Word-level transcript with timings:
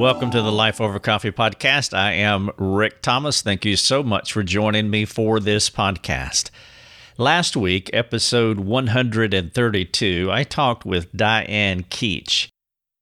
Welcome 0.00 0.30
to 0.30 0.40
the 0.40 0.50
Life 0.50 0.80
Over 0.80 0.98
Coffee 0.98 1.30
podcast. 1.30 1.92
I 1.92 2.12
am 2.12 2.48
Rick 2.56 3.02
Thomas. 3.02 3.42
Thank 3.42 3.66
you 3.66 3.76
so 3.76 4.02
much 4.02 4.32
for 4.32 4.42
joining 4.42 4.88
me 4.88 5.04
for 5.04 5.40
this 5.40 5.68
podcast. 5.68 6.48
Last 7.18 7.54
week, 7.54 7.90
episode 7.92 8.60
132, 8.60 10.30
I 10.32 10.42
talked 10.44 10.86
with 10.86 11.12
Diane 11.12 11.82
Keach. 11.82 12.48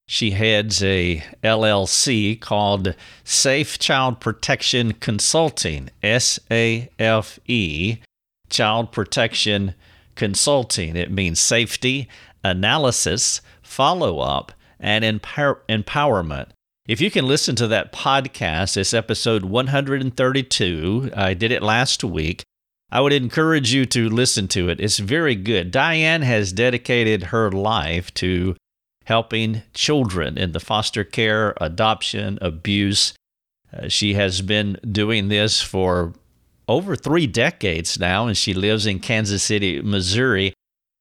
She 0.08 0.32
heads 0.32 0.82
a 0.82 1.22
LLC 1.44 2.40
called 2.40 2.96
Safe 3.22 3.78
Child 3.78 4.18
Protection 4.18 4.94
Consulting, 4.94 5.90
S 6.02 6.40
A 6.50 6.90
F 6.98 7.38
E, 7.46 7.98
Child 8.50 8.90
Protection 8.90 9.76
Consulting. 10.16 10.96
It 10.96 11.12
means 11.12 11.38
safety, 11.38 12.08
analysis, 12.42 13.40
follow 13.62 14.18
up, 14.18 14.50
and 14.80 15.04
empower- 15.04 15.62
empowerment. 15.68 16.48
If 16.88 17.02
you 17.02 17.10
can 17.10 17.26
listen 17.26 17.54
to 17.56 17.66
that 17.66 17.92
podcast, 17.92 18.78
it's 18.78 18.94
episode 18.94 19.44
132. 19.44 21.10
I 21.14 21.34
did 21.34 21.52
it 21.52 21.62
last 21.62 22.02
week. 22.02 22.42
I 22.90 23.02
would 23.02 23.12
encourage 23.12 23.74
you 23.74 23.84
to 23.84 24.08
listen 24.08 24.48
to 24.48 24.70
it. 24.70 24.80
It's 24.80 24.98
very 24.98 25.34
good. 25.34 25.70
Diane 25.70 26.22
has 26.22 26.50
dedicated 26.50 27.24
her 27.24 27.52
life 27.52 28.14
to 28.14 28.56
helping 29.04 29.64
children 29.74 30.38
in 30.38 30.52
the 30.52 30.60
foster 30.60 31.04
care, 31.04 31.52
adoption, 31.60 32.38
abuse. 32.40 33.12
Uh, 33.70 33.88
she 33.88 34.14
has 34.14 34.40
been 34.40 34.78
doing 34.90 35.28
this 35.28 35.60
for 35.60 36.14
over 36.68 36.96
three 36.96 37.26
decades 37.26 38.00
now, 38.00 38.26
and 38.26 38.36
she 38.36 38.54
lives 38.54 38.86
in 38.86 38.98
Kansas 38.98 39.42
City, 39.42 39.82
Missouri. 39.82 40.54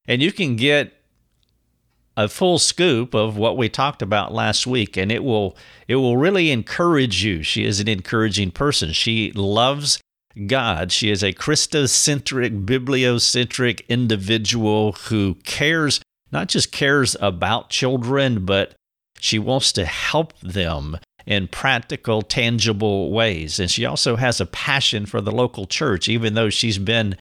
And 0.05 0.21
you 0.21 0.33
can 0.33 0.57
get 0.57 0.96
a 2.17 2.27
full 2.27 2.57
scoop 2.57 3.13
of 3.13 3.37
what 3.37 3.55
we 3.55 3.69
talked 3.69 4.01
about 4.01 4.33
last 4.33 4.65
week 4.65 4.97
and 4.97 5.11
it 5.11 5.23
will 5.23 5.55
it 5.87 5.95
will 5.95 6.17
really 6.17 6.49
encourage 6.49 7.23
you. 7.23 7.43
She 7.43 7.63
is 7.63 7.79
an 7.79 7.87
encouraging 7.87 8.51
person. 8.51 8.91
She 8.91 9.31
loves 9.33 10.01
god. 10.47 10.91
She 10.91 11.11
is 11.11 11.23
a 11.23 11.31
christocentric 11.31 12.65
bibliocentric 12.65 13.87
individual 13.87 14.93
who 14.93 15.35
cares 15.43 16.01
not 16.31 16.47
just 16.47 16.71
cares 16.71 17.15
about 17.21 17.69
children 17.69 18.45
but 18.45 18.73
she 19.19 19.37
wants 19.37 19.71
to 19.73 19.85
help 19.85 20.37
them 20.39 20.97
in 21.27 21.47
practical 21.47 22.21
tangible 22.23 23.11
ways. 23.11 23.59
And 23.59 23.69
she 23.69 23.85
also 23.85 24.15
has 24.15 24.41
a 24.41 24.45
passion 24.45 25.05
for 25.05 25.21
the 25.21 25.31
local 25.31 25.67
church 25.67 26.09
even 26.09 26.33
though 26.33 26.49
she's 26.49 26.79
been 26.79 27.15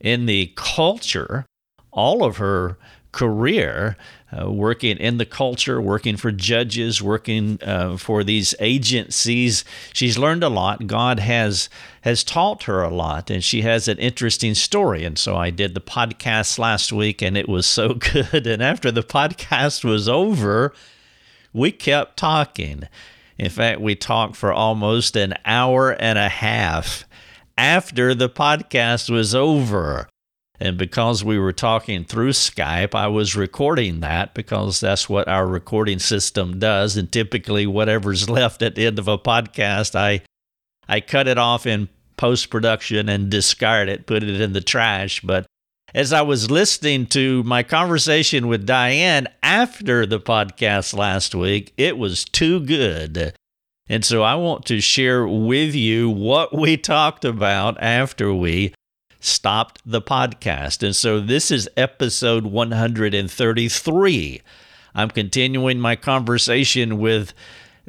in 0.00 0.24
the 0.24 0.50
culture 0.56 1.44
all 1.92 2.24
of 2.24 2.38
her 2.38 2.78
career 3.12 3.96
uh, 4.32 4.50
working 4.50 4.96
in 4.98 5.18
the 5.18 5.26
culture, 5.26 5.80
working 5.80 6.16
for 6.16 6.30
judges, 6.30 7.02
working 7.02 7.58
uh, 7.62 7.96
for 7.96 8.22
these 8.22 8.54
agencies. 8.60 9.64
She's 9.92 10.18
learned 10.18 10.44
a 10.44 10.48
lot. 10.48 10.86
God 10.86 11.18
has 11.18 11.68
has 12.02 12.22
taught 12.24 12.64
her 12.64 12.82
a 12.82 12.94
lot, 12.94 13.30
and 13.30 13.42
she 13.42 13.62
has 13.62 13.88
an 13.88 13.98
interesting 13.98 14.54
story. 14.54 15.04
And 15.04 15.18
so 15.18 15.36
I 15.36 15.50
did 15.50 15.74
the 15.74 15.80
podcast 15.80 16.58
last 16.58 16.92
week, 16.92 17.20
and 17.22 17.36
it 17.36 17.48
was 17.48 17.66
so 17.66 17.94
good. 18.12 18.46
And 18.46 18.62
after 18.62 18.90
the 18.90 19.02
podcast 19.02 19.84
was 19.84 20.08
over, 20.08 20.72
we 21.52 21.72
kept 21.72 22.16
talking. 22.16 22.84
In 23.36 23.50
fact, 23.50 23.80
we 23.80 23.94
talked 23.94 24.36
for 24.36 24.52
almost 24.52 25.16
an 25.16 25.34
hour 25.44 25.90
and 25.90 26.18
a 26.18 26.28
half 26.28 27.04
after 27.58 28.14
the 28.14 28.28
podcast 28.28 29.10
was 29.10 29.34
over. 29.34 30.08
And 30.60 30.76
because 30.76 31.24
we 31.24 31.38
were 31.38 31.54
talking 31.54 32.04
through 32.04 32.30
Skype, 32.30 32.94
I 32.94 33.06
was 33.06 33.34
recording 33.34 34.00
that 34.00 34.34
because 34.34 34.78
that's 34.78 35.08
what 35.08 35.26
our 35.26 35.46
recording 35.46 35.98
system 35.98 36.58
does. 36.58 36.98
And 36.98 37.10
typically, 37.10 37.66
whatever's 37.66 38.28
left 38.30 38.60
at 38.60 38.74
the 38.74 38.86
end 38.86 38.98
of 38.98 39.08
a 39.08 39.16
podcast, 39.16 39.94
I, 39.94 40.20
I 40.86 41.00
cut 41.00 41.26
it 41.26 41.38
off 41.38 41.66
in 41.66 41.88
post 42.18 42.50
production 42.50 43.08
and 43.08 43.30
discard 43.30 43.88
it, 43.88 44.06
put 44.06 44.22
it 44.22 44.38
in 44.38 44.52
the 44.52 44.60
trash. 44.60 45.22
But 45.22 45.46
as 45.94 46.12
I 46.12 46.20
was 46.20 46.50
listening 46.50 47.06
to 47.06 47.42
my 47.44 47.62
conversation 47.62 48.46
with 48.46 48.66
Diane 48.66 49.28
after 49.42 50.04
the 50.04 50.20
podcast 50.20 50.94
last 50.94 51.34
week, 51.34 51.72
it 51.78 51.96
was 51.96 52.26
too 52.26 52.60
good. 52.60 53.34
And 53.88 54.04
so 54.04 54.22
I 54.22 54.34
want 54.34 54.66
to 54.66 54.80
share 54.80 55.26
with 55.26 55.74
you 55.74 56.10
what 56.10 56.54
we 56.54 56.76
talked 56.76 57.24
about 57.24 57.82
after 57.82 58.32
we 58.34 58.74
stopped 59.20 59.80
the 59.84 60.02
podcast. 60.02 60.82
And 60.82 60.96
so 60.96 61.20
this 61.20 61.50
is 61.50 61.68
episode 61.76 62.46
133. 62.46 64.42
I'm 64.94 65.10
continuing 65.10 65.78
my 65.78 65.94
conversation 65.94 66.98
with 66.98 67.32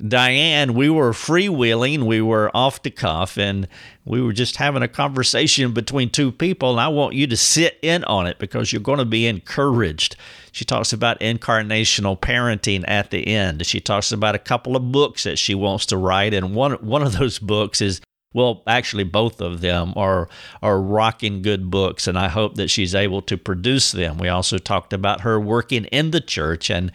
Diane. 0.08 0.74
We 0.74 0.90
were 0.90 1.12
freewheeling, 1.12 2.04
we 2.04 2.22
were 2.22 2.56
off 2.56 2.82
the 2.82 2.92
cuff, 2.92 3.38
and 3.38 3.68
we 4.06 4.22
were 4.22 4.34
just 4.34 4.58
having 4.58 4.84
a 4.84 4.88
conversation 4.88 5.74
between 5.74 6.10
two 6.10 6.32
people. 6.32 6.72
And 6.72 6.80
I 6.80 6.88
want 6.88 7.16
you 7.16 7.28
to 7.28 7.38
sit 7.38 7.78
in 7.82 8.04
on 8.06 8.28
it 8.28 8.40
because 8.40 8.72
you're 8.72 8.82
going 8.82 9.00
to 9.00 9.06
be 9.06 9.28
encouraged. 9.28 10.16
She 10.52 10.66
talks 10.66 10.92
about 10.92 11.20
incarnational 11.20 12.20
parenting 12.20 12.84
at 12.88 13.12
the 13.12 13.28
end. 13.28 13.66
She 13.66 13.80
talks 13.80 14.12
about 14.12 14.36
a 14.36 14.40
couple 14.40 14.76
of 14.76 14.92
books 14.92 15.24
that 15.24 15.38
she 15.38 15.56
wants 15.56 15.86
to 15.88 15.98
write, 15.98 16.34
and 16.34 16.56
one 16.56 16.74
one 16.74 17.04
of 17.04 17.18
those 17.18 17.40
books 17.40 17.82
is 17.82 18.02
well, 18.34 18.64
actually, 18.66 19.04
both 19.04 19.42
of 19.42 19.62
them 19.62 19.94
are 19.96 20.30
are 20.62 20.82
rocking 20.82 21.42
good 21.42 21.70
books, 21.70 22.08
and 22.08 22.18
I 22.18 22.30
hope 22.30 22.56
that 22.56 22.70
she's 22.70 22.96
able 22.96 23.22
to 23.24 23.38
produce 23.38 23.92
them. 23.92 24.18
We 24.18 24.30
also 24.30 24.58
talked 24.58 24.94
about 24.94 25.22
her 25.22 25.40
working 25.40 25.86
in 25.86 26.12
the 26.12 26.22
church 26.22 26.70
and 26.70 26.92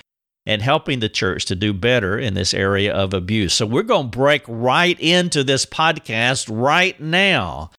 and 0.47 0.63
helping 0.63 1.01
the 1.01 1.09
church 1.09 1.45
to 1.47 1.57
do 1.57 1.73
better 1.73 2.19
in 2.19 2.35
this 2.35 2.55
area 2.55 2.95
of 2.95 3.13
abuse. 3.13 3.53
So 3.53 3.67
we're 3.67 3.83
going 3.83 4.11
to 4.11 4.17
break 4.17 4.43
right 4.47 4.99
into 5.01 5.43
this 5.43 5.67
podcast 5.67 6.49
right 6.49 6.99
now. 7.01 7.73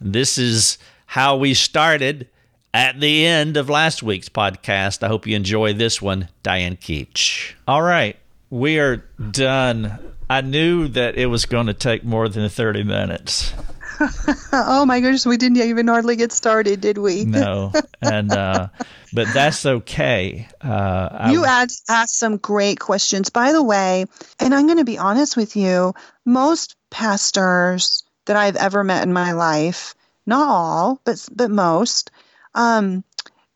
This 0.00 0.38
is 0.38 0.78
how 1.06 1.36
we 1.36 1.54
started 1.54 2.28
at 2.72 3.00
the 3.00 3.26
end 3.26 3.56
of 3.56 3.68
last 3.68 4.02
week's 4.02 4.28
podcast. 4.28 5.02
I 5.02 5.08
hope 5.08 5.26
you 5.26 5.34
enjoy 5.34 5.72
this 5.72 6.00
one, 6.00 6.28
Diane 6.42 6.76
Keach. 6.76 7.54
All 7.66 7.82
right, 7.82 8.16
we 8.48 8.78
are 8.78 9.04
done 9.30 9.98
I 10.28 10.40
knew 10.40 10.88
that 10.88 11.16
it 11.16 11.26
was 11.26 11.46
going 11.46 11.66
to 11.66 11.74
take 11.74 12.04
more 12.04 12.28
than 12.28 12.48
30 12.48 12.84
minutes. 12.84 13.52
oh 14.52 14.84
my 14.86 15.00
goodness, 15.00 15.26
we 15.26 15.36
didn't 15.36 15.58
even 15.58 15.86
hardly 15.86 16.16
get 16.16 16.32
started, 16.32 16.80
did 16.80 16.98
we? 16.98 17.24
no, 17.24 17.72
and 18.02 18.32
uh, 18.32 18.68
but 19.12 19.28
that's 19.32 19.64
okay. 19.64 20.48
Uh, 20.60 21.28
you 21.30 21.44
asked, 21.44 21.84
asked 21.88 22.18
some 22.18 22.38
great 22.38 22.80
questions, 22.80 23.30
by 23.30 23.52
the 23.52 23.62
way, 23.62 24.06
and 24.40 24.54
I'm 24.54 24.66
going 24.66 24.78
to 24.78 24.84
be 24.84 24.98
honest 24.98 25.36
with 25.36 25.54
you. 25.56 25.94
Most 26.24 26.76
pastors 26.90 28.02
that 28.26 28.36
I've 28.36 28.56
ever 28.56 28.82
met 28.82 29.04
in 29.04 29.12
my 29.12 29.32
life, 29.32 29.94
not 30.26 30.48
all, 30.48 31.00
but 31.04 31.28
but 31.32 31.50
most, 31.50 32.10
um, 32.54 33.04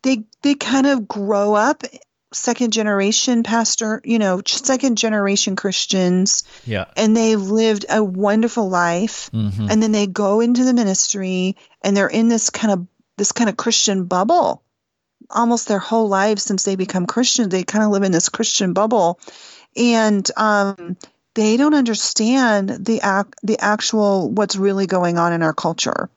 they 0.03 0.23
they 0.41 0.55
kind 0.55 0.87
of 0.87 1.07
grow 1.07 1.53
up 1.53 1.83
second 2.31 2.71
generation 2.71 3.43
pastor, 3.43 4.01
you 4.03 4.19
know, 4.19 4.41
second 4.45 4.97
generation 4.97 5.55
Christians. 5.55 6.43
Yeah. 6.65 6.85
And 6.95 7.15
they've 7.15 7.41
lived 7.41 7.85
a 7.89 8.03
wonderful 8.03 8.69
life. 8.69 9.29
Mm-hmm. 9.33 9.67
And 9.69 9.81
then 9.81 9.91
they 9.91 10.07
go 10.07 10.39
into 10.39 10.63
the 10.63 10.73
ministry 10.73 11.57
and 11.81 11.95
they're 11.95 12.07
in 12.07 12.29
this 12.29 12.49
kind 12.49 12.73
of 12.73 12.87
this 13.17 13.31
kind 13.31 13.49
of 13.49 13.57
Christian 13.57 14.05
bubble. 14.05 14.63
Almost 15.29 15.67
their 15.67 15.79
whole 15.79 16.07
lives 16.07 16.43
since 16.43 16.63
they 16.63 16.75
become 16.75 17.05
Christian, 17.05 17.49
they 17.49 17.63
kind 17.63 17.83
of 17.83 17.91
live 17.91 18.03
in 18.03 18.11
this 18.11 18.29
Christian 18.29 18.73
bubble. 18.73 19.19
And 19.75 20.29
um, 20.37 20.97
they 21.35 21.57
don't 21.57 21.75
understand 21.75 22.69
the 22.69 23.01
ac- 23.03 23.33
the 23.43 23.59
actual 23.59 24.29
what's 24.29 24.55
really 24.55 24.87
going 24.87 25.17
on 25.17 25.33
in 25.33 25.43
our 25.43 25.53
culture. 25.53 26.09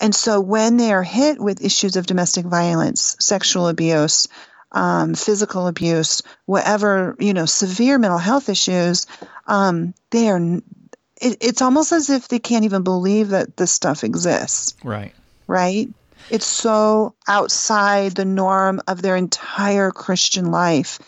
And 0.00 0.14
so 0.14 0.40
when 0.40 0.78
they 0.78 0.92
are 0.92 1.02
hit 1.02 1.40
with 1.40 1.64
issues 1.64 1.96
of 1.96 2.06
domestic 2.06 2.44
violence, 2.44 3.16
sexual 3.20 3.68
abuse, 3.68 4.26
um, 4.72 5.14
physical 5.14 5.66
abuse, 5.68 6.22
whatever, 6.46 7.14
you 7.18 7.34
know, 7.34 7.46
severe 7.46 7.98
mental 7.98 8.18
health 8.18 8.48
issues, 8.48 9.06
um, 9.46 9.94
they 10.10 10.28
are, 10.28 10.40
it, 11.20 11.38
it's 11.40 11.62
almost 11.62 11.92
as 11.92 12.10
if 12.10 12.28
they 12.28 12.38
can't 12.38 12.64
even 12.64 12.82
believe 12.82 13.28
that 13.28 13.56
this 13.56 13.70
stuff 13.70 14.02
exists. 14.02 14.74
Right. 14.82 15.12
Right. 15.46 15.88
It's 16.30 16.46
so 16.46 17.14
outside 17.28 18.12
the 18.12 18.24
norm 18.24 18.80
of 18.88 19.02
their 19.02 19.16
entire 19.16 19.90
Christian 19.90 20.50
life. 20.50 20.98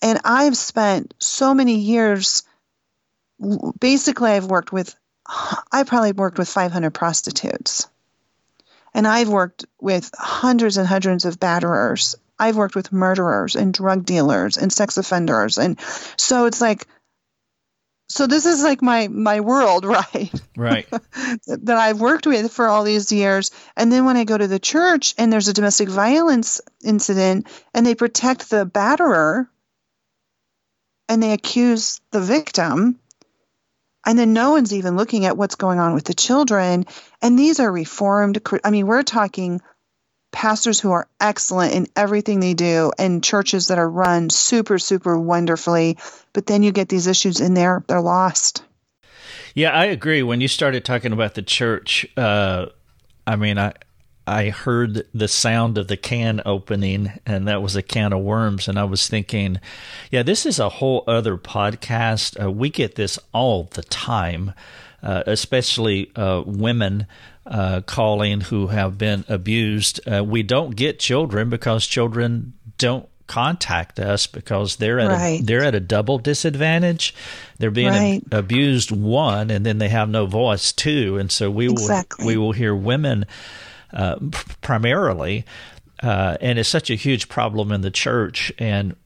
And 0.00 0.20
I've 0.24 0.56
spent 0.56 1.14
so 1.18 1.54
many 1.54 1.76
years, 1.76 2.44
basically, 3.80 4.30
I've 4.30 4.46
worked 4.46 4.72
with, 4.72 4.94
I 5.72 5.82
probably 5.84 6.12
worked 6.12 6.38
with 6.38 6.48
500 6.48 6.90
prostitutes. 6.90 7.88
And 8.92 9.08
I've 9.08 9.28
worked 9.28 9.64
with 9.80 10.10
hundreds 10.16 10.76
and 10.76 10.86
hundreds 10.86 11.24
of 11.24 11.40
batterers 11.40 12.14
I've 12.38 12.56
worked 12.56 12.74
with 12.74 12.92
murderers 12.92 13.56
and 13.56 13.72
drug 13.72 14.04
dealers 14.04 14.56
and 14.56 14.72
sex 14.72 14.96
offenders. 14.96 15.58
And 15.58 15.78
so 16.16 16.46
it's 16.46 16.60
like, 16.60 16.86
so 18.08 18.26
this 18.26 18.44
is 18.44 18.62
like 18.62 18.82
my 18.82 19.08
my 19.08 19.40
world 19.40 19.84
right 19.86 20.30
right 20.58 20.86
that 21.46 21.76
i've 21.78 22.02
worked 22.02 22.26
with 22.26 22.52
for 22.52 22.68
all 22.68 22.84
these 22.84 23.10
years 23.10 23.50
and 23.78 23.90
then 23.90 24.04
when 24.04 24.18
i 24.18 24.24
go 24.24 24.36
to 24.36 24.46
the 24.46 24.58
church 24.58 25.14
and 25.16 25.32
there's 25.32 25.48
a 25.48 25.54
domestic 25.54 25.88
violence 25.88 26.60
incident 26.84 27.46
and 27.72 27.86
they 27.86 27.94
protect 27.94 28.50
the 28.50 28.66
batterer 28.66 29.48
and 31.08 31.22
they 31.22 31.32
accuse 31.32 32.00
the 32.10 32.20
victim. 32.20 32.98
And 34.06 34.18
then 34.18 34.32
no 34.32 34.50
one's 34.50 34.74
even 34.74 34.96
looking 34.96 35.24
at 35.24 35.36
what's 35.36 35.54
going 35.54 35.78
on 35.78 35.94
with 35.94 36.04
the 36.04 36.14
children. 36.14 36.84
And 37.22 37.38
these 37.38 37.58
are 37.60 37.70
reformed. 37.70 38.38
I 38.62 38.70
mean, 38.70 38.86
we're 38.86 39.02
talking 39.02 39.60
pastors 40.34 40.80
who 40.80 40.90
are 40.90 41.08
excellent 41.20 41.72
in 41.72 41.86
everything 41.94 42.40
they 42.40 42.54
do 42.54 42.92
and 42.98 43.22
churches 43.22 43.68
that 43.68 43.78
are 43.78 43.88
run 43.88 44.28
super, 44.28 44.78
super 44.78 45.18
wonderfully. 45.18 45.96
But 46.32 46.46
then 46.46 46.64
you 46.64 46.72
get 46.72 46.88
these 46.88 47.06
issues 47.06 47.40
in 47.40 47.54
there, 47.54 47.84
they're 47.86 48.00
lost. 48.00 48.64
Yeah, 49.54 49.70
I 49.70 49.86
agree. 49.86 50.24
When 50.24 50.40
you 50.40 50.48
started 50.48 50.84
talking 50.84 51.12
about 51.12 51.34
the 51.34 51.42
church, 51.42 52.04
uh, 52.16 52.66
I 53.26 53.36
mean, 53.36 53.56
I 53.56 53.74
I 54.26 54.50
heard 54.50 55.06
the 55.14 55.28
sound 55.28 55.78
of 55.78 55.86
the 55.86 55.96
can 55.96 56.40
opening, 56.44 57.12
and 57.24 57.46
that 57.46 57.62
was 57.62 57.76
a 57.76 57.82
can 57.82 58.12
of 58.12 58.22
worms. 58.22 58.68
And 58.68 58.78
I 58.78 58.84
was 58.84 59.06
thinking, 59.06 59.60
yeah, 60.10 60.22
this 60.22 60.46
is 60.46 60.58
a 60.58 60.68
whole 60.68 61.04
other 61.06 61.36
podcast. 61.36 62.42
Uh, 62.42 62.50
we 62.50 62.70
get 62.70 62.96
this 62.96 63.18
all 63.32 63.64
the 63.64 63.82
time, 63.82 64.52
uh, 65.02 65.22
especially 65.26 66.10
uh, 66.16 66.42
women 66.44 67.06
uh, 67.46 67.82
calling 67.82 68.40
who 68.40 68.68
have 68.68 68.98
been 68.98 69.24
abused. 69.28 70.00
Uh, 70.08 70.24
we 70.24 70.42
don't 70.42 70.74
get 70.76 70.98
children 70.98 71.50
because 71.50 71.86
children 71.86 72.54
don't 72.78 73.08
contact 73.26 73.98
us 73.98 74.26
because 74.26 74.76
they're 74.76 75.00
at 75.00 75.08
right. 75.08 75.40
a, 75.40 75.42
they're 75.42 75.64
at 75.64 75.74
a 75.74 75.80
double 75.80 76.18
disadvantage. 76.18 77.14
They're 77.58 77.70
being 77.70 77.88
right. 77.88 78.22
a, 78.30 78.38
abused 78.38 78.90
one, 78.90 79.50
and 79.50 79.64
then 79.64 79.78
they 79.78 79.88
have 79.88 80.08
no 80.08 80.26
voice 80.26 80.72
two, 80.72 81.16
and 81.18 81.30
so 81.30 81.50
we 81.50 81.68
exactly. 81.70 82.24
will 82.24 82.32
we 82.32 82.36
will 82.36 82.52
hear 82.52 82.74
women 82.74 83.26
uh, 83.92 84.16
primarily, 84.60 85.44
uh, 86.02 86.36
and 86.40 86.58
it's 86.58 86.68
such 86.68 86.90
a 86.90 86.94
huge 86.94 87.28
problem 87.28 87.72
in 87.72 87.80
the 87.80 87.90
church. 87.90 88.52
And 88.58 88.96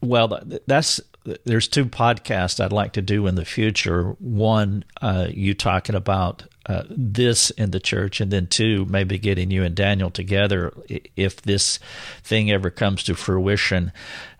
well, 0.00 0.42
that's 0.66 1.00
there's 1.44 1.68
two 1.68 1.86
podcasts 1.86 2.62
I'd 2.62 2.72
like 2.72 2.92
to 2.94 3.02
do 3.02 3.26
in 3.26 3.34
the 3.34 3.44
future. 3.46 4.10
One, 4.18 4.84
uh, 5.00 5.28
you 5.30 5.54
talking 5.54 5.94
about 5.94 6.44
uh, 6.66 6.82
this 6.88 7.50
in 7.50 7.70
the 7.70 7.80
church, 7.80 8.20
and 8.20 8.30
then 8.30 8.46
two, 8.46 8.84
maybe 8.86 9.18
getting 9.18 9.50
you 9.50 9.62
and 9.62 9.74
Daniel 9.74 10.10
together 10.10 10.72
if 11.16 11.42
this 11.42 11.78
thing 12.22 12.50
ever 12.50 12.70
comes 12.70 13.02
to 13.04 13.14
fruition, 13.14 13.92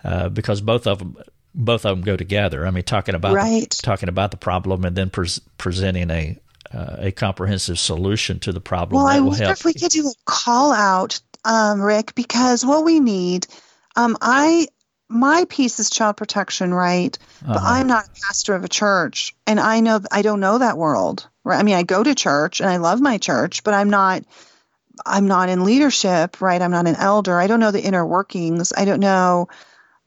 uh, 0.05 0.29
because 0.29 0.61
both 0.61 0.87
of 0.87 0.99
them 0.99 1.17
both 1.55 1.87
of 1.87 1.97
them 1.97 2.05
go 2.05 2.17
together. 2.17 2.67
I 2.67 2.71
mean, 2.71 2.83
talking 2.83 3.15
about 3.15 3.35
right. 3.35 3.71
the, 3.71 3.83
talking 3.83 4.09
about 4.09 4.31
the 4.33 4.37
problem 4.37 4.85
and 4.85 4.97
then 4.97 5.11
pre- 5.11 5.29
presenting 5.57 6.11
a 6.11 6.39
uh, 6.73 6.97
a 6.99 7.13
comprehensive 7.13 7.79
solution 7.79 8.41
to 8.41 8.53
the 8.53 8.61
problem. 8.61 8.97
Well, 8.97 9.07
I 9.07 9.21
wonder 9.21 9.45
if 9.51 9.65
we 9.65 9.75
could 9.75 9.91
do 9.91 10.09
a 10.09 10.15
call 10.25 10.73
out, 10.73 11.21
um, 11.45 11.81
Rick, 11.81 12.15
because 12.17 12.65
what 12.65 12.85
we 12.85 12.99
need, 12.99 13.47
um, 13.95 14.17
I 14.21 14.67
my 15.09 15.47
piece 15.49 15.79
is 15.79 15.91
child 15.91 16.17
protection, 16.17 16.73
right? 16.73 17.17
Uh-huh. 17.43 17.55
But 17.55 17.63
I'm 17.63 17.87
not 17.87 18.07
a 18.07 18.21
pastor 18.27 18.55
of 18.55 18.65
a 18.65 18.69
church, 18.69 19.35
and 19.47 19.61
I 19.61 19.81
know 19.81 20.01
I 20.11 20.23
don't 20.23 20.41
know 20.41 20.59
that 20.59 20.79
world. 20.79 21.29
Right? 21.45 21.59
I 21.59 21.63
mean, 21.63 21.75
I 21.75 21.83
go 21.83 22.03
to 22.03 22.15
church 22.15 22.61
and 22.61 22.71
I 22.71 22.79
love 22.79 23.01
my 23.01 23.19
church, 23.19 23.65
but 23.65 23.75
I'm 23.75 23.91
not. 23.91 24.25
I'm 25.05 25.27
not 25.27 25.49
in 25.49 25.65
leadership, 25.65 26.41
right? 26.41 26.63
I'm 26.63 26.71
not 26.71 26.87
an 26.87 26.95
elder. 26.95 27.41
I 27.41 27.49
don't 27.49 27.59
know 27.59 27.73
the 27.73 27.83
inner 27.83 28.07
workings. 28.07 28.73
I 28.77 28.85
don't 28.85 29.01
know 29.01 29.49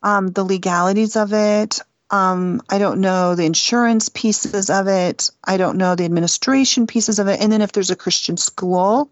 um, 0.01 0.31
the 0.31 0.45
legalities 0.45 1.17
of 1.17 1.33
it. 1.33 1.81
Um, 2.09 2.61
I 2.69 2.77
don't 2.77 3.01
know 3.01 3.35
the 3.35 3.45
insurance 3.45 4.07
pieces 4.07 4.69
of 4.69 4.87
it. 4.87 5.29
I 5.43 5.57
don't 5.57 5.77
know 5.77 5.95
the 5.95 6.05
administration 6.05 6.87
pieces 6.87 7.19
of 7.19 7.27
it. 7.27 7.41
And 7.41 7.51
then 7.51 7.61
if 7.61 7.73
there's 7.73 7.91
a 7.91 7.97
Christian 7.97 8.37
school, 8.37 9.11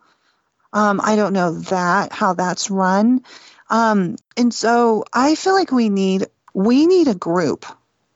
um, 0.72 1.02
I 1.04 1.18
don't 1.18 1.34
know 1.34 1.60
that 1.60 2.14
how 2.14 2.34
that's 2.34 2.70
run. 2.70 3.24
Um, 3.70 4.16
and 4.38 4.54
so 4.54 5.06
I 5.14 5.36
feel 5.36 5.54
like 5.54 5.72
we 5.72 5.90
need 5.90 6.28
we 6.54 6.86
need 6.86 7.08
a 7.08 7.16
group 7.16 7.66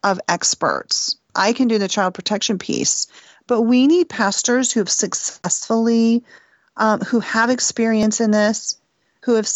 of 0.04 0.20
experts. 0.28 1.18
I 1.36 1.54
can 1.54 1.68
do 1.68 1.78
the 1.78 1.88
child 1.88 2.14
protection 2.14 2.58
piece, 2.58 3.08
but 3.48 3.62
we 3.62 3.88
need 3.88 4.10
pastors 4.10 4.72
who 4.72 4.80
have 4.80 4.90
successfully, 4.90 6.24
um, 6.78 7.02
who 7.02 7.20
have 7.20 7.50
experience 7.50 8.22
in 8.22 8.32
this, 8.32 8.80
who 9.24 9.36
have 9.36 9.50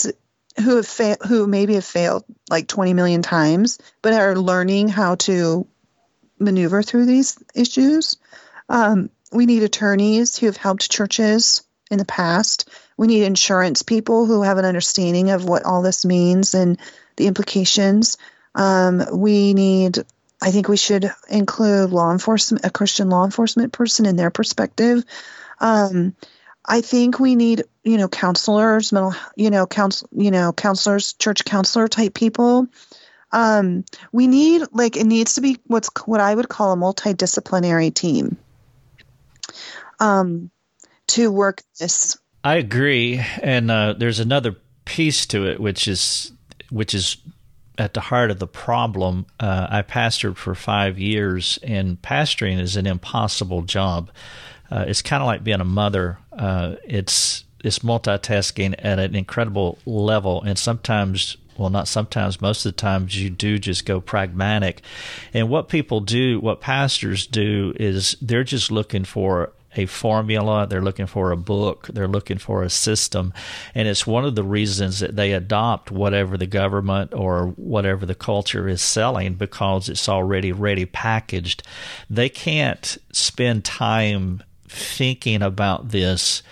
who 0.64 0.76
have 0.76 0.88
fa- 0.88 1.18
who 1.28 1.48
maybe 1.48 1.76
have 1.76 1.86
failed 1.86 2.24
like 2.50 2.68
20 2.68 2.94
million 2.94 3.22
times, 3.22 3.80
but 4.02 4.14
are 4.14 4.36
learning 4.36 4.90
how 4.90 5.16
to 5.16 5.68
maneuver 6.40 6.84
through 6.84 7.06
these 7.06 7.38
issues. 7.56 8.18
Um, 8.70 9.10
we 9.32 9.46
need 9.46 9.64
attorneys 9.64 10.38
who 10.38 10.46
have 10.46 10.58
helped 10.58 10.92
churches 10.92 11.64
in 11.94 12.00
the 12.00 12.06
past. 12.06 12.70
We 12.98 13.08
need 13.08 13.24
insurance 13.24 13.84
people 13.84 14.26
who 14.26 14.44
have 14.44 14.58
an 14.58 14.66
understanding 14.66 15.30
of 15.30 15.46
what 15.46 15.64
all 15.64 15.82
this 15.82 16.04
means 16.04 16.54
and 16.54 16.78
the 17.16 17.28
implications. 17.28 18.18
Um, 18.56 19.04
we 19.14 19.54
need, 19.54 20.00
I 20.42 20.52
think 20.52 20.68
we 20.68 20.78
should 20.78 21.12
include 21.30 21.92
law 21.92 22.12
enforcement, 22.12 22.66
a 22.66 22.70
Christian 22.70 23.10
law 23.10 23.24
enforcement 23.24 23.72
person 23.74 24.06
in 24.06 24.16
their 24.16 24.30
perspective. 24.30 25.04
Um, 25.60 26.16
I 26.66 26.82
think 26.82 27.20
we 27.20 27.36
need, 27.36 27.64
you 27.84 27.98
know, 27.98 28.08
counselors, 28.08 28.92
mental, 28.92 29.16
you 29.36 29.50
know, 29.50 29.66
counsel, 29.66 30.08
you 30.12 30.32
know, 30.32 30.54
counselors, 30.54 31.14
church 31.14 31.46
counselor 31.46 31.88
type 31.88 32.14
people. 32.14 32.68
Um, 33.32 33.84
we 34.12 34.28
need 34.28 34.64
like 34.72 34.96
it 34.96 35.06
needs 35.06 35.36
to 35.36 35.42
be 35.42 35.58
what's 35.66 35.90
what 36.06 36.22
I 36.22 36.34
would 36.34 36.48
call 36.48 36.72
a 36.72 36.78
multidisciplinary 36.78 37.94
team. 37.94 38.38
Um, 40.00 40.52
to 41.14 41.32
work 41.32 41.62
this. 41.80 42.18
I 42.44 42.56
agree, 42.56 43.22
and 43.42 43.72
uh, 43.72 43.94
there's 43.94 44.20
another 44.20 44.58
piece 44.86 45.26
to 45.28 45.48
it, 45.48 45.60
which 45.60 45.88
is 45.88 46.32
which 46.70 46.94
is 46.94 47.18
at 47.78 47.94
the 47.94 48.02
heart 48.02 48.32
of 48.32 48.40
the 48.40 48.48
problem. 48.48 49.26
Uh, 49.40 49.68
I 49.70 49.82
pastored 49.82 50.36
for 50.36 50.56
five 50.56 51.00
years, 51.00 51.58
and 51.64 52.02
pastoring 52.02 52.60
is 52.60 52.76
an 52.76 52.86
impossible 52.86 53.62
job 53.62 54.12
uh, 54.74 54.86
it's 54.88 55.04
kind 55.04 55.22
of 55.22 55.28
like 55.28 55.44
being 55.44 55.62
a 55.62 55.66
mother. 55.66 56.18
Uh, 56.32 56.76
it's 56.84 57.44
it's 57.64 57.80
multitasking 57.80 58.74
at 58.80 58.98
an 58.98 59.16
incredible 59.16 59.78
level, 59.86 60.42
and 60.42 60.58
sometimes 60.58 61.38
well, 61.56 61.70
not 61.70 61.88
sometimes, 61.88 62.42
most 62.42 62.66
of 62.66 62.72
the 62.72 62.82
times 62.82 63.22
you 63.22 63.30
do 63.30 63.60
just 63.60 63.86
go 63.86 64.02
pragmatic. 64.02 64.82
And 65.36 65.50
what 65.50 65.70
people 65.70 66.00
do, 66.00 66.40
what 66.40 66.62
pastors 66.62 67.28
do, 67.28 67.76
is 67.80 68.18
they're 68.20 68.44
just 68.44 68.72
looking 68.72 69.04
for 69.04 69.52
a 69.76 69.86
formula, 69.86 70.68
they're 70.68 70.82
looking 70.82 71.08
for 71.08 71.32
a 71.32 71.38
book, 71.38 71.88
they're 71.88 72.08
looking 72.08 72.38
for 72.38 72.64
a 72.64 72.70
system. 72.70 73.34
And 73.74 73.88
it's 73.88 74.08
one 74.08 74.26
of 74.26 74.36
the 74.36 74.44
reasons 74.44 75.00
that 75.00 75.16
they 75.16 75.34
adopt 75.34 75.92
whatever 75.92 76.38
the 76.38 76.48
government 76.48 77.14
or 77.14 77.48
whatever 77.56 78.06
the 78.06 78.16
culture 78.16 78.68
is 78.68 78.82
selling 78.82 79.36
because 79.36 79.90
it's 79.90 80.10
already 80.10 80.52
ready 80.52 80.86
packaged. 80.86 81.64
They 82.10 82.30
can't 82.30 82.98
spend 83.12 83.66
time 83.66 84.44
thinking 84.68 85.42
about 85.42 85.90
this, 85.90 86.44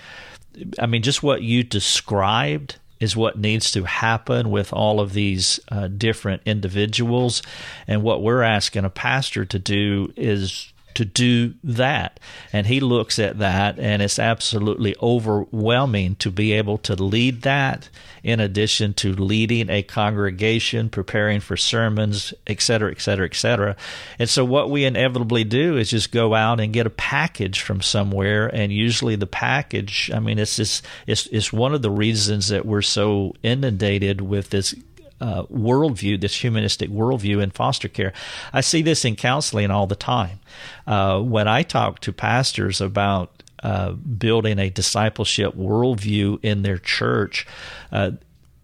I 0.80 0.86
mean, 0.86 1.02
just 1.02 1.24
what 1.24 1.42
you 1.42 1.64
described 1.64 2.78
is 3.00 3.18
what 3.18 3.38
needs 3.38 3.72
to 3.72 3.84
happen 3.84 4.52
with 4.52 4.72
all 4.72 5.00
of 5.00 5.14
these 5.14 5.60
uh, 5.70 5.88
different 5.88 6.42
individuals. 6.46 7.42
And 7.88 8.04
what 8.04 8.22
we're 8.22 8.44
asking 8.44 8.86
a 8.86 8.92
pastor 8.92 9.44
to 9.44 9.58
do 9.58 10.14
is 10.16 10.71
to 10.96 11.06
do 11.06 11.54
that. 11.64 12.20
And 12.54 12.68
he 12.68 12.80
looks 12.80 13.20
at 13.20 13.40
that, 13.40 13.80
and 13.80 14.02
it's 14.02 14.20
absolutely 14.20 14.96
overwhelming 15.02 16.16
to 16.16 16.32
be 16.32 16.54
able 16.54 16.78
to 16.80 16.96
lead 16.96 17.42
that, 17.44 17.90
in 18.24 18.40
addition 18.40 18.94
to 18.94 19.14
leading 19.14 19.70
a 19.70 19.82
congregation, 19.82 20.90
preparing 20.90 21.40
for 21.40 21.58
sermons, 21.58 22.34
et 22.46 22.62
cetera, 22.62 22.92
et 22.92 23.02
cetera, 23.02 23.26
et 23.26 23.36
cetera. 23.36 23.76
And 24.20 24.30
so, 24.30 24.46
what 24.46 24.70
we 24.70 24.86
inevitably 24.86 25.44
do 25.44 25.78
is 25.78 25.90
just 25.90 26.12
go 26.12 26.36
out 26.36 26.60
and 26.60 26.74
get 26.74 26.86
a 26.86 26.92
package 26.92 27.62
from 27.62 27.82
somewhere, 27.82 28.48
and 28.48 28.72
usually 28.72 29.16
the 29.16 29.28
package, 29.28 30.12
I 30.14 30.20
mean, 30.20 30.38
it's 30.40 30.56
just, 30.56 30.86
it's, 31.08 31.26
it's 31.28 31.52
one 31.52 31.74
of 31.74 31.82
the 31.82 31.92
reasons 31.92 32.50
that 32.50 32.66
we're 32.66 32.82
so 32.82 33.34
inundated 33.42 34.22
with 34.22 34.50
this 34.52 34.76
uh, 35.22 35.44
worldview, 35.44 36.20
this 36.20 36.36
humanistic 36.36 36.90
worldview 36.90 37.42
in 37.42 37.52
foster 37.52 37.88
care. 37.88 38.12
I 38.52 38.62
see 38.62 38.82
this 38.82 39.06
in 39.06 39.16
counseling 39.16 39.72
all 39.72 39.88
the 39.88 39.96
time. 39.96 40.40
Uh, 40.88 41.22
when 41.22 41.48
I 41.48 41.64
talk 41.64 42.00
to 42.02 42.12
pastors 42.12 42.82
about 42.82 43.44
uh, 43.64 43.92
building 43.92 44.58
a 44.58 44.70
discipleship 44.70 45.56
worldview 45.56 46.40
in 46.44 46.64
their 46.64 46.80
church, 46.80 47.46
uh, 47.92 48.12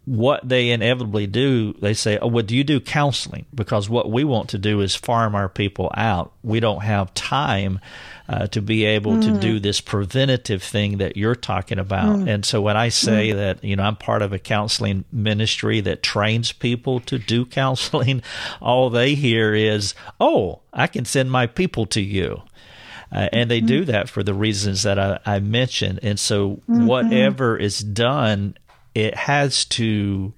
what 0.08 0.48
they 0.48 0.70
inevitably 0.70 1.28
do, 1.28 1.74
they 1.82 1.94
say, 1.94 2.18
Oh, 2.18 2.28
well, 2.28 2.44
do 2.44 2.56
you 2.56 2.64
do 2.64 2.80
counseling? 2.80 3.46
Because 3.54 3.90
what 3.90 4.10
we 4.10 4.24
want 4.24 4.48
to 4.50 4.58
do 4.58 4.80
is 4.80 4.96
farm 4.96 5.36
our 5.36 5.50
people 5.50 5.92
out. 5.98 6.32
We 6.44 6.62
don't 6.62 6.82
have 6.84 7.14
time 7.14 7.82
uh, 8.30 8.48
to 8.48 8.62
be 8.62 8.86
able 8.86 9.16
mm. 9.16 9.22
to 9.24 9.38
do 9.38 9.60
mm. 9.60 9.62
this 9.62 9.82
preventative 9.82 10.64
thing 10.64 11.00
that 11.00 11.18
you're 11.18 11.36
talking 11.36 11.78
about. 11.78 12.20
Mm. 12.20 12.30
And 12.30 12.46
so 12.46 12.62
when 12.62 12.78
I 12.78 12.88
say 12.88 13.32
mm. 13.32 13.36
that, 13.36 13.66
you 13.66 13.76
know, 13.76 13.84
I'm 13.84 13.98
part 13.98 14.22
of 14.22 14.32
a 14.32 14.40
counseling 14.40 15.04
ministry 15.12 15.82
that 15.82 16.04
trains 16.04 16.54
people 16.54 17.02
to 17.02 17.20
do 17.20 17.46
counseling, 17.62 18.24
all 18.62 18.90
they 18.90 19.14
hear 19.14 19.54
is, 19.54 19.94
Oh, 20.22 20.62
I 20.72 20.88
can 20.88 21.04
send 21.04 21.32
my 21.32 21.48
people 21.48 21.86
to 21.88 22.02
you. 22.02 22.44
Uh, 23.12 23.28
and 23.34 23.52
they 23.52 23.60
do 23.62 23.82
mm-hmm. 23.82 23.92
that 23.92 24.10
for 24.10 24.24
the 24.24 24.34
reasons 24.34 24.84
that 24.84 24.98
I, 24.98 25.20
I 25.26 25.40
mentioned. 25.40 26.00
And 26.02 26.20
so, 26.20 26.62
mm-hmm. 26.70 26.86
whatever 26.86 27.58
is 27.58 27.80
done 27.80 28.58
it 28.98 29.16
has 29.16 29.64
to 29.66 30.34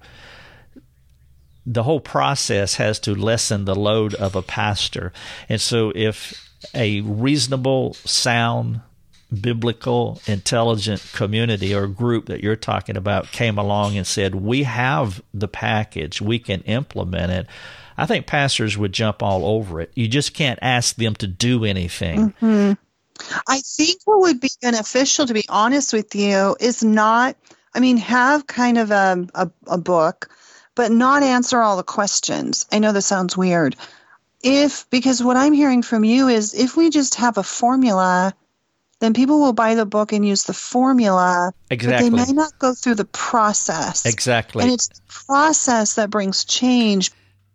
the 1.64 1.82
whole 1.82 2.00
process 2.00 2.74
has 2.74 2.98
to 2.98 3.14
lessen 3.14 3.64
the 3.64 3.74
load 3.74 4.14
of 4.14 4.36
a 4.36 4.42
pastor. 4.42 5.12
And 5.48 5.60
so 5.60 5.92
if 5.94 6.50
a 6.74 7.00
reasonable, 7.00 7.94
sound, 7.94 8.80
biblical, 9.40 10.20
intelligent 10.26 11.02
community 11.14 11.74
or 11.74 11.86
group 11.86 12.26
that 12.26 12.42
you're 12.42 12.56
talking 12.56 12.96
about 12.96 13.30
came 13.30 13.56
along 13.56 13.96
and 13.96 14.06
said, 14.06 14.34
We 14.34 14.64
have 14.64 15.22
the 15.32 15.48
package, 15.48 16.20
we 16.20 16.38
can 16.38 16.60
implement 16.62 17.32
it. 17.32 17.46
I 17.96 18.06
think 18.06 18.26
pastors 18.26 18.76
would 18.76 18.92
jump 18.92 19.22
all 19.22 19.44
over 19.44 19.80
it. 19.80 19.92
You 19.94 20.08
just 20.08 20.34
can't 20.34 20.58
ask 20.60 20.96
them 20.96 21.14
to 21.16 21.26
do 21.26 21.64
anything. 21.64 22.34
Mm-hmm. 22.42 22.72
I 23.46 23.60
think 23.60 24.00
what 24.06 24.20
would 24.20 24.40
be 24.40 24.50
beneficial, 24.60 25.26
to 25.26 25.34
be 25.34 25.44
honest 25.48 25.92
with 25.92 26.14
you, 26.14 26.56
is 26.58 26.82
not, 26.82 27.36
I 27.74 27.80
mean, 27.80 27.96
have 27.98 28.46
kind 28.46 28.78
of 28.78 28.90
a, 28.90 29.26
a, 29.34 29.50
a 29.66 29.78
book, 29.78 30.28
but 30.74 30.90
not 30.90 31.22
answer 31.22 31.60
all 31.60 31.76
the 31.76 31.82
questions. 31.82 32.66
I 32.72 32.78
know 32.78 32.92
this 32.92 33.06
sounds 33.06 33.36
weird. 33.36 33.76
If, 34.42 34.88
because 34.90 35.22
what 35.22 35.36
I'm 35.36 35.52
hearing 35.52 35.82
from 35.82 36.04
you 36.04 36.28
is 36.28 36.54
if 36.54 36.76
we 36.76 36.90
just 36.90 37.16
have 37.16 37.38
a 37.38 37.42
formula, 37.42 38.34
then 39.00 39.14
people 39.14 39.40
will 39.40 39.52
buy 39.52 39.74
the 39.74 39.86
book 39.86 40.12
and 40.12 40.26
use 40.26 40.44
the 40.44 40.54
formula. 40.54 41.52
Exactly. 41.70 42.10
But 42.10 42.16
they 42.16 42.26
may 42.26 42.32
not 42.32 42.58
go 42.58 42.74
through 42.74 42.96
the 42.96 43.04
process. 43.04 44.06
Exactly. 44.06 44.64
And 44.64 44.72
it's 44.72 44.88
the 44.88 45.00
process 45.08 45.94
that 45.94 46.10
brings 46.10 46.44
change. 46.44 47.10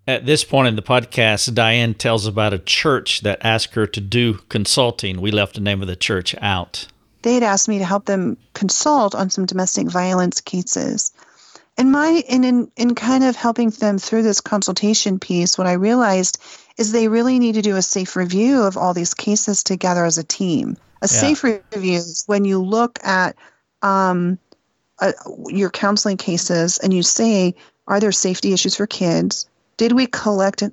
At 0.08 0.26
this 0.26 0.44
point 0.44 0.68
in 0.68 0.76
the 0.76 0.84
podcast, 0.84 1.54
Diane 1.54 1.96
tells 1.96 2.28
about 2.28 2.54
a 2.54 2.60
church 2.60 3.22
that 3.22 3.40
asked 3.44 3.74
her 3.74 3.88
to 3.88 4.02
do 4.02 4.36
consulting. 4.50 5.20
We 5.20 5.32
left 5.32 5.56
the 5.56 5.62
name 5.62 5.82
of 5.82 5.88
the 5.88 5.96
church 5.96 6.36
out. 6.42 6.88
They 7.26 7.34
had 7.34 7.44
asked 7.44 7.68
me 7.68 7.80
to 7.80 7.86
help 7.86 8.06
them 8.06 8.38
consult 8.54 9.16
on 9.16 9.30
some 9.30 9.46
domestic 9.46 9.88
violence 9.88 10.40
cases. 10.40 11.12
And 11.78 11.92
my 11.92 12.24
and 12.30 12.46
in, 12.46 12.72
in 12.78 12.96
kind 12.96 13.26
of 13.26 13.36
helping 13.36 13.72
them 13.72 13.98
through 13.98 14.24
this 14.24 14.40
consultation 14.40 15.20
piece, 15.20 15.58
what 15.58 15.68
I 15.68 15.74
realized 15.74 16.42
is 16.78 16.92
they 16.92 17.10
really 17.10 17.40
need 17.40 17.56
to 17.56 17.62
do 17.62 17.76
a 17.76 17.82
safe 17.82 18.16
review 18.16 18.62
of 18.62 18.78
all 18.78 18.94
these 18.94 19.14
cases 19.14 19.64
together 19.64 20.06
as 20.06 20.18
a 20.18 20.24
team. 20.24 20.78
A 21.02 21.08
yeah. 21.12 21.20
safe 21.20 21.44
review 21.44 21.98
is 21.98 22.24
when 22.28 22.46
you 22.46 22.62
look 22.62 23.00
at 23.04 23.36
um, 23.82 24.40
uh, 25.00 25.12
your 25.48 25.70
counseling 25.70 26.18
cases 26.18 26.78
and 26.78 26.94
you 26.94 27.04
say, 27.04 27.56
are 27.88 28.00
there 28.00 28.14
safety 28.14 28.54
issues 28.54 28.78
for 28.78 28.88
kids? 28.88 29.48
did 29.78 29.92
we 29.92 30.08
collect 30.08 30.64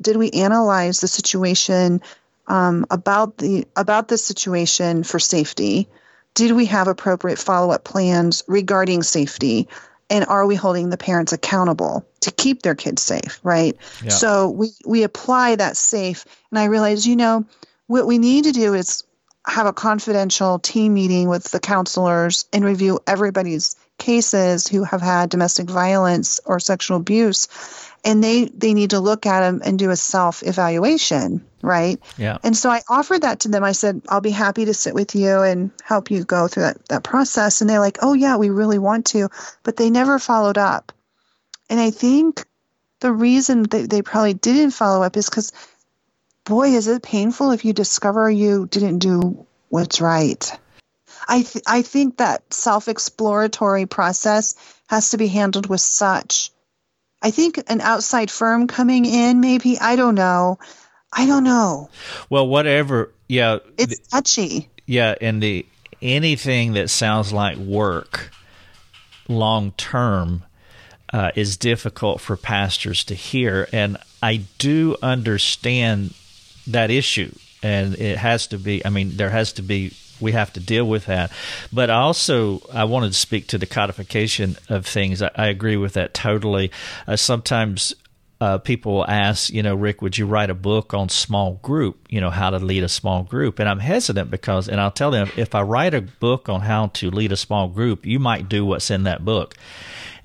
did 0.00 0.16
we 0.16 0.30
analyze 0.30 1.00
the 1.00 1.08
situation 1.08 2.00
um, 2.46 2.86
about 2.90 3.38
the 3.38 3.66
about 3.76 4.08
the 4.08 4.18
situation 4.18 5.02
for 5.02 5.18
safety 5.18 5.88
did 6.34 6.52
we 6.52 6.66
have 6.66 6.88
appropriate 6.88 7.38
follow-up 7.38 7.84
plans 7.84 8.42
regarding 8.46 9.02
safety? 9.02 9.68
And 10.08 10.24
are 10.26 10.46
we 10.46 10.56
holding 10.56 10.90
the 10.90 10.96
parents 10.96 11.32
accountable 11.32 12.04
to 12.20 12.30
keep 12.32 12.62
their 12.62 12.74
kids 12.74 13.02
safe 13.02 13.40
right? 13.42 13.76
Yeah. 14.02 14.10
so 14.10 14.50
we 14.50 14.70
we 14.84 15.02
apply 15.04 15.56
that 15.56 15.76
safe. 15.76 16.24
And 16.50 16.58
i 16.58 16.64
realized 16.64 17.06
you 17.06 17.16
know 17.16 17.44
what 17.86 18.06
we 18.06 18.18
need 18.18 18.44
to 18.44 18.52
do 18.52 18.74
is 18.74 19.04
have 19.46 19.66
a 19.66 19.72
confidential 19.72 20.58
team 20.58 20.94
meeting 20.94 21.28
with 21.28 21.44
the 21.44 21.60
counselors 21.60 22.44
and 22.52 22.64
review 22.64 23.00
everybody's 23.06 23.74
cases 23.98 24.66
who 24.66 24.84
have 24.84 25.00
had 25.00 25.30
domestic 25.30 25.68
violence 25.68 26.40
or 26.44 26.60
sexual 26.60 26.96
abuse 26.98 27.48
and 28.04 28.22
they 28.22 28.46
they 28.46 28.74
need 28.74 28.90
to 28.90 29.00
look 29.00 29.26
at 29.26 29.40
them 29.40 29.60
and 29.64 29.78
do 29.78 29.90
a 29.90 29.96
self 29.96 30.42
evaluation 30.42 31.44
right? 31.62 32.00
Yeah. 32.16 32.38
And 32.42 32.56
so 32.56 32.70
i 32.70 32.80
offered 32.88 33.22
that 33.22 33.40
to 33.40 33.48
them. 33.48 33.64
I 33.64 33.72
said 33.72 34.02
i'll 34.08 34.20
be 34.20 34.30
happy 34.30 34.64
to 34.64 34.74
sit 34.74 34.94
with 34.94 35.14
you 35.14 35.40
and 35.40 35.70
help 35.82 36.10
you 36.10 36.24
go 36.24 36.48
through 36.48 36.64
that, 36.64 36.88
that 36.88 37.04
process. 37.04 37.60
And 37.60 37.68
they're 37.68 37.80
like 37.80 37.98
oh 38.02 38.14
yeah 38.14 38.36
we 38.36 38.50
really 38.50 38.78
want 38.78 39.06
to 39.06 39.28
but 39.62 39.76
they 39.76 39.90
never 39.90 40.18
followed 40.18 40.58
up. 40.58 40.92
And 41.68 41.80
i 41.80 41.90
think 41.90 42.44
the 43.00 43.12
reason 43.12 43.62
that 43.64 43.90
they 43.90 44.02
probably 44.02 44.34
didn't 44.34 44.72
follow 44.72 45.02
up 45.02 45.16
is 45.16 45.28
because 45.28 45.52
boy 46.44 46.68
is 46.68 46.86
it 46.88 47.02
painful 47.02 47.50
if 47.50 47.64
you 47.64 47.72
discover 47.72 48.30
you 48.30 48.66
didn't 48.66 48.98
do 48.98 49.46
what's 49.68 50.00
right. 50.00 50.58
I 51.28 51.42
th- 51.42 51.64
i 51.66 51.82
think 51.82 52.16
that 52.16 52.52
self 52.52 52.88
exploratory 52.88 53.86
process 53.86 54.54
has 54.88 55.10
to 55.10 55.18
be 55.18 55.28
handled 55.28 55.68
with 55.68 55.80
such 55.80 56.50
I 57.22 57.30
think 57.30 57.62
an 57.68 57.80
outside 57.80 58.30
firm 58.30 58.66
coming 58.66 59.04
in, 59.04 59.40
maybe. 59.40 59.78
I 59.78 59.96
don't 59.96 60.14
know. 60.14 60.58
I 61.12 61.26
don't 61.26 61.44
know. 61.44 61.90
Well, 62.28 62.46
whatever. 62.46 63.12
Yeah. 63.28 63.58
It's 63.76 63.98
touchy. 64.08 64.70
Yeah. 64.86 65.14
And 65.20 65.42
the 65.42 65.66
anything 66.00 66.72
that 66.74 66.88
sounds 66.88 67.32
like 67.32 67.58
work 67.58 68.30
long 69.28 69.72
term 69.72 70.44
uh, 71.12 71.30
is 71.34 71.56
difficult 71.56 72.20
for 72.20 72.36
pastors 72.36 73.04
to 73.04 73.14
hear. 73.14 73.68
And 73.72 73.96
I 74.22 74.44
do 74.58 74.96
understand 75.02 76.14
that 76.66 76.90
issue. 76.90 77.32
And 77.62 77.94
it 77.96 78.16
has 78.16 78.46
to 78.48 78.58
be, 78.58 78.84
I 78.86 78.90
mean, 78.90 79.16
there 79.16 79.30
has 79.30 79.52
to 79.54 79.62
be 79.62 79.92
we 80.20 80.32
have 80.32 80.52
to 80.54 80.60
deal 80.60 80.84
with 80.84 81.06
that. 81.06 81.32
But 81.72 81.90
also, 81.90 82.62
I 82.72 82.84
wanted 82.84 83.08
to 83.08 83.18
speak 83.18 83.46
to 83.48 83.58
the 83.58 83.66
codification 83.66 84.56
of 84.68 84.86
things. 84.86 85.22
I, 85.22 85.30
I 85.34 85.46
agree 85.46 85.76
with 85.76 85.94
that 85.94 86.14
totally. 86.14 86.70
Uh, 87.06 87.16
sometimes 87.16 87.94
uh, 88.40 88.58
people 88.58 89.04
ask, 89.06 89.50
you 89.50 89.62
know, 89.62 89.74
Rick, 89.74 90.00
would 90.00 90.16
you 90.16 90.26
write 90.26 90.48
a 90.48 90.54
book 90.54 90.94
on 90.94 91.10
small 91.10 91.54
group? 91.62 92.06
You 92.08 92.20
know, 92.20 92.30
how 92.30 92.50
to 92.50 92.58
lead 92.58 92.82
a 92.82 92.88
small 92.88 93.22
group? 93.22 93.58
And 93.58 93.68
I'm 93.68 93.80
hesitant 93.80 94.30
because, 94.30 94.68
and 94.68 94.80
I'll 94.80 94.90
tell 94.90 95.10
them, 95.10 95.30
if 95.36 95.54
I 95.54 95.60
write 95.60 95.92
a 95.92 96.00
book 96.00 96.48
on 96.48 96.62
how 96.62 96.86
to 96.86 97.10
lead 97.10 97.32
a 97.32 97.36
small 97.36 97.68
group, 97.68 98.06
you 98.06 98.18
might 98.18 98.48
do 98.48 98.64
what's 98.64 98.90
in 98.90 99.02
that 99.02 99.24
book. 99.24 99.56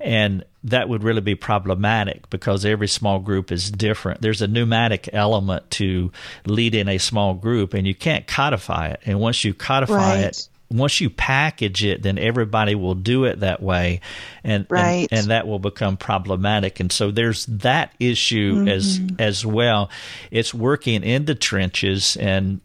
And 0.00 0.44
that 0.64 0.88
would 0.88 1.02
really 1.02 1.20
be 1.20 1.34
problematic 1.34 2.28
because 2.30 2.64
every 2.64 2.88
small 2.88 3.18
group 3.18 3.52
is 3.52 3.70
different. 3.70 4.22
There's 4.22 4.42
a 4.42 4.48
pneumatic 4.48 5.10
element 5.12 5.70
to 5.72 6.10
leading 6.46 6.88
a 6.88 6.98
small 6.98 7.34
group, 7.34 7.74
and 7.74 7.86
you 7.86 7.94
can't 7.94 8.26
codify 8.26 8.88
it. 8.88 9.00
And 9.04 9.20
once 9.20 9.44
you 9.44 9.52
codify 9.52 9.94
right. 9.94 10.20
it, 10.20 10.48
once 10.70 11.00
you 11.00 11.10
package 11.10 11.84
it, 11.84 12.02
then 12.02 12.18
everybody 12.18 12.74
will 12.74 12.94
do 12.94 13.24
it 13.24 13.40
that 13.40 13.62
way, 13.62 14.00
and 14.42 14.66
right. 14.68 15.08
and, 15.10 15.20
and, 15.20 15.30
that 15.30 15.46
will 15.46 15.58
become 15.58 15.96
problematic. 15.96 16.80
And 16.80 16.90
so 16.90 17.10
there's 17.10 17.46
that 17.46 17.94
issue 18.00 18.56
mm-hmm. 18.56 18.68
as 18.68 19.00
as 19.18 19.46
well. 19.46 19.90
It's 20.30 20.52
working 20.52 21.02
in 21.02 21.24
the 21.26 21.34
trenches 21.34 22.16
and 22.16 22.60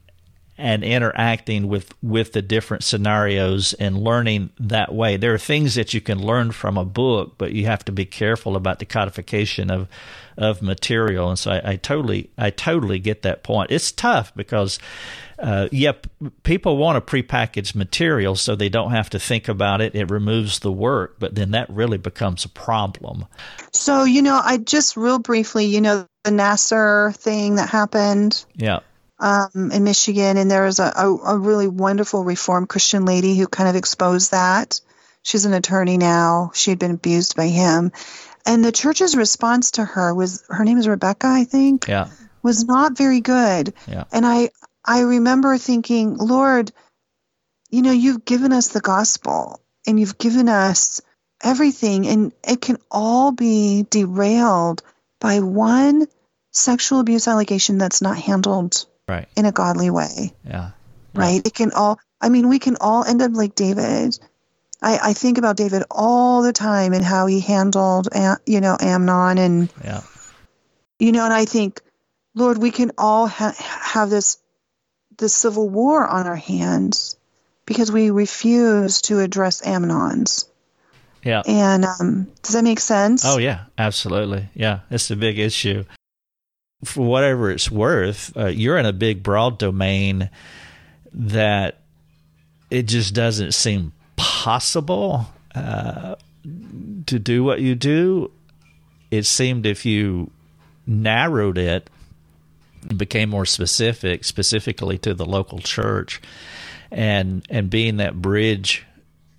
and 0.61 0.83
interacting 0.83 1.67
with 1.67 1.93
with 2.03 2.33
the 2.33 2.41
different 2.41 2.83
scenarios 2.83 3.73
and 3.73 3.97
learning 3.97 4.51
that 4.59 4.93
way. 4.93 5.17
There 5.17 5.33
are 5.33 5.39
things 5.39 5.75
that 5.75 5.93
you 5.93 6.01
can 6.01 6.19
learn 6.19 6.51
from 6.51 6.77
a 6.77 6.85
book, 6.85 7.33
but 7.37 7.53
you 7.53 7.65
have 7.65 7.83
to 7.85 7.91
be 7.91 8.05
careful 8.05 8.55
about 8.55 8.79
the 8.79 8.85
codification 8.85 9.71
of 9.71 9.87
of 10.37 10.61
material. 10.61 11.29
And 11.29 11.39
so 11.39 11.51
I, 11.51 11.71
I 11.71 11.75
totally 11.77 12.29
I 12.37 12.51
totally 12.51 12.99
get 12.99 13.23
that 13.23 13.43
point. 13.43 13.71
It's 13.71 13.91
tough 13.91 14.33
because. 14.35 14.79
Uh, 15.41 15.67
yep, 15.71 16.07
people 16.43 16.77
want 16.77 16.97
a 16.97 17.01
prepackaged 17.01 17.75
material 17.75 18.35
so 18.35 18.55
they 18.55 18.69
don't 18.69 18.91
have 18.91 19.09
to 19.09 19.19
think 19.19 19.47
about 19.47 19.81
it. 19.81 19.95
It 19.95 20.11
removes 20.11 20.59
the 20.59 20.71
work, 20.71 21.15
but 21.19 21.35
then 21.35 21.51
that 21.51 21.69
really 21.69 21.97
becomes 21.97 22.45
a 22.45 22.49
problem. 22.49 23.25
So, 23.71 24.03
you 24.03 24.21
know, 24.21 24.39
I 24.41 24.57
just 24.57 24.95
real 24.95 25.19
briefly, 25.19 25.65
you 25.65 25.81
know, 25.81 26.07
the 26.23 26.31
Nassar 26.31 27.15
thing 27.15 27.55
that 27.55 27.69
happened. 27.69 28.45
Yeah 28.55 28.81
um, 29.21 29.71
in 29.71 29.83
Michigan, 29.83 30.37
and 30.37 30.49
there 30.49 30.65
was 30.65 30.79
a, 30.79 30.91
a, 30.95 31.15
a 31.15 31.37
really 31.37 31.67
wonderful 31.67 32.23
Reformed 32.23 32.67
Christian 32.67 33.05
lady 33.05 33.37
who 33.37 33.47
kind 33.47 33.69
of 33.69 33.75
exposed 33.75 34.31
that. 34.31 34.81
She's 35.23 35.45
an 35.45 35.53
attorney 35.53 35.97
now. 35.97 36.51
She 36.55 36.71
had 36.71 36.79
been 36.79 36.91
abused 36.91 37.35
by 37.35 37.47
him, 37.47 37.91
and 38.45 38.65
the 38.65 38.71
church's 38.71 39.15
response 39.15 39.71
to 39.71 39.85
her 39.85 40.13
was 40.13 40.43
her 40.49 40.65
name 40.65 40.79
is 40.79 40.87
Rebecca, 40.87 41.27
I 41.27 41.43
think. 41.43 41.87
Yeah. 41.87 42.09
Was 42.41 42.65
not 42.65 42.97
very 42.97 43.21
good. 43.21 43.75
Yeah. 43.87 44.05
And 44.11 44.25
I 44.25 44.49
I 44.83 45.01
remember 45.01 45.57
thinking, 45.57 46.17
Lord, 46.17 46.71
you 47.69 47.81
know, 47.81 47.91
you've 47.91 48.25
given 48.25 48.51
us 48.51 48.69
the 48.69 48.81
gospel 48.81 49.61
and 49.87 49.99
you've 49.99 50.17
given 50.17 50.49
us 50.49 51.01
everything, 51.43 52.07
and 52.07 52.33
it 52.47 52.61
can 52.61 52.77
all 52.91 53.31
be 53.31 53.85
derailed 53.89 54.83
by 55.19 55.39
one 55.39 56.07
sexual 56.51 56.99
abuse 56.99 57.27
allegation 57.27 57.77
that's 57.77 58.01
not 58.01 58.17
handled 58.17 58.85
right. 59.07 59.27
in 59.35 59.45
a 59.45 59.51
godly 59.51 59.89
way. 59.89 60.33
Yeah. 60.45 60.71
Right. 61.13 61.35
Yeah. 61.35 61.41
It 61.45 61.53
can 61.53 61.71
all, 61.71 61.99
I 62.19 62.29
mean, 62.29 62.49
we 62.49 62.59
can 62.59 62.77
all 62.79 63.03
end 63.03 63.21
up 63.21 63.31
like 63.33 63.55
David. 63.55 64.19
I, 64.81 64.99
I 65.01 65.13
think 65.13 65.37
about 65.37 65.57
David 65.57 65.83
all 65.89 66.41
the 66.41 66.53
time 66.53 66.93
and 66.93 67.03
how 67.03 67.27
he 67.27 67.39
handled, 67.39 68.09
uh, 68.11 68.37
you 68.45 68.61
know, 68.61 68.77
Amnon 68.79 69.37
and, 69.37 69.73
yeah. 69.83 70.01
you 70.99 71.11
know, 71.11 71.23
and 71.23 71.33
I 71.33 71.45
think, 71.45 71.81
Lord, 72.35 72.57
we 72.57 72.71
can 72.71 72.91
all 72.97 73.27
ha- 73.27 73.55
have 73.57 74.09
this, 74.09 74.37
this 75.21 75.33
civil 75.33 75.69
war 75.69 76.05
on 76.05 76.27
our 76.27 76.35
hands 76.35 77.15
because 77.65 77.91
we 77.91 78.09
refuse 78.09 79.01
to 79.03 79.19
address 79.19 79.61
Amnon's. 79.61 80.49
Yeah. 81.23 81.43
And 81.47 81.85
um, 81.85 82.27
does 82.43 82.55
that 82.55 82.63
make 82.63 82.81
sense? 82.81 83.23
Oh 83.25 83.37
yeah, 83.37 83.65
absolutely. 83.77 84.49
Yeah, 84.53 84.79
it's 84.89 85.09
a 85.11 85.15
big 85.15 85.39
issue 85.39 85.85
for 86.83 87.05
whatever 87.05 87.51
it's 87.51 87.69
worth, 87.69 88.35
uh, 88.35 88.47
you're 88.47 88.77
in 88.77 88.85
a 88.85 88.93
big, 88.93 89.21
broad 89.21 89.57
domain 89.57 90.29
that 91.13 91.79
it 92.69 92.83
just 92.83 93.13
doesn't 93.13 93.53
seem 93.53 93.91
possible 94.15 95.27
uh, 95.53 96.15
to 97.05 97.19
do 97.19 97.43
what 97.43 97.59
you 97.59 97.75
do. 97.75 98.31
it 99.11 99.25
seemed 99.25 99.65
if 99.65 99.85
you 99.85 100.31
narrowed 100.87 101.57
it, 101.57 101.89
became 102.95 103.29
more 103.29 103.45
specific, 103.45 104.23
specifically 104.23 104.97
to 104.99 105.13
the 105.13 105.25
local 105.25 105.59
church, 105.59 106.21
and 106.91 107.45
and 107.49 107.69
being 107.69 107.97
that 107.97 108.21
bridge. 108.21 108.85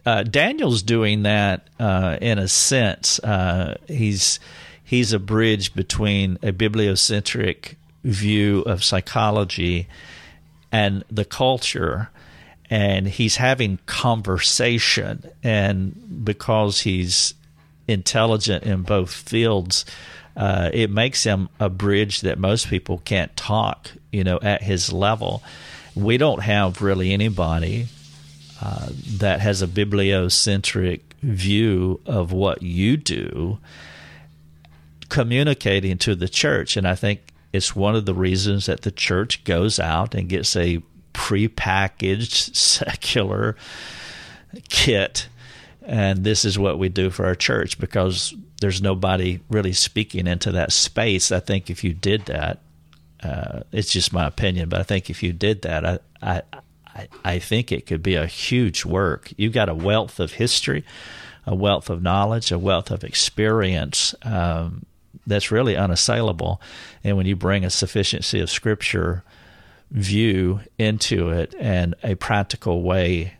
Uh, 0.05 0.25
Daniel's 0.25 0.83
doing 0.83 1.23
that 1.23 1.69
uh, 1.79 2.19
in 2.21 2.39
a 2.39 2.49
sense. 2.49 3.19
Uh, 3.21 3.77
he's 3.87 4.41
he's 4.83 5.13
a 5.13 5.19
bridge 5.19 5.75
between 5.75 6.39
a 6.43 6.53
bibliocentric 6.53 7.77
view 8.05 8.63
of 8.63 8.83
psychology 8.83 9.87
and 10.73 11.05
the 11.11 11.25
culture 11.25 12.11
and 12.73 13.07
he's 13.07 13.37
having 13.37 13.79
conversation 13.85 15.31
and 15.43 16.25
because 16.25 16.81
he's 16.81 17.35
intelligent 17.87 18.65
in 18.65 18.81
both 18.81 19.13
fields 19.13 19.85
uh, 20.37 20.71
it 20.73 20.91
makes 20.91 21.25
him 21.25 21.49
a 21.61 21.69
bridge 21.69 22.23
that 22.23 22.39
most 22.39 22.69
people 22.69 22.99
can't 23.05 23.37
talk 23.37 23.91
you 24.11 24.25
know 24.25 24.39
at 24.43 24.63
his 24.63 24.93
level. 24.93 25.43
We 25.95 26.17
don't 26.17 26.43
have 26.43 26.81
really 26.81 27.13
anybody 27.13 27.87
uh, 28.63 28.89
that 29.19 29.41
has 29.41 29.61
a 29.61 29.67
bibliocentric 29.67 31.01
view 31.23 32.01
of 32.07 32.33
what 32.33 32.63
you 32.63 32.97
do 32.97 33.59
communicating 35.09 35.99
to 35.99 36.15
the 36.15 36.29
church. 36.29 36.77
And 36.77 36.89
i 36.89 36.95
think 36.95 37.21
it's 37.53 37.77
one 37.77 37.95
of 37.95 38.07
the 38.07 38.15
reasons 38.15 38.67
that 38.67 38.83
the 38.83 38.91
church 38.91 39.45
goes 39.45 39.79
out 39.79 40.15
and 40.15 40.29
gets 40.29 40.57
a 40.57 40.83
prepackaged 41.13 42.57
secular 42.57 43.57
kit 44.69 45.29
and 45.85 46.25
this 46.25 46.45
is 46.45 46.59
what 46.59 46.79
we 46.79 46.89
do 46.89 47.11
for 47.11 47.27
our 47.27 47.35
church 47.35 47.79
because 47.79 48.35
there's 48.61 48.81
nobody 48.81 49.41
really 49.51 49.73
speaking 49.73 50.27
into 50.27 50.53
that 50.53 50.73
space. 50.73 51.33
I 51.33 51.41
think 51.41 51.71
if 51.71 51.83
you 51.83 51.93
did 51.93 52.27
that, 52.27 52.61
uh, 53.23 53.61
it's 53.73 53.93
just 53.93 54.13
my 54.13 54.27
opinion, 54.27 54.69
but 54.69 54.81
I 54.81 54.83
think 54.85 55.11
if 55.11 55.23
you 55.23 55.33
did 55.33 55.63
that, 55.63 55.85
I, 55.85 55.99
I, 56.23 57.09
I, 57.25 57.39
think 57.39 57.71
it 57.71 57.87
could 57.87 58.03
be 58.03 58.15
a 58.15 58.27
huge 58.27 58.85
work. 58.85 59.33
You've 59.37 59.53
got 59.53 59.69
a 59.69 59.75
wealth 59.75 60.19
of 60.19 60.33
history, 60.33 60.85
a 61.47 61.55
wealth 61.55 61.89
of 61.89 62.03
knowledge, 62.03 62.51
a 62.51 62.59
wealth 62.59 62.91
of 62.91 63.05
experience 63.05 64.15
um, 64.23 64.85
that's 65.27 65.53
really 65.53 65.77
unassailable. 65.77 66.61
And 67.05 67.17
when 67.17 67.27
you 67.27 67.37
bring 67.37 67.65
a 67.65 67.71
sufficiency 67.71 68.41
of 68.41 68.51
Scripture 68.51 69.23
view 69.93 70.61
into 70.79 71.31
it 71.31 71.55
and 71.59 71.95
a 72.03 72.17
practical 72.17 72.83
way, 72.83 73.35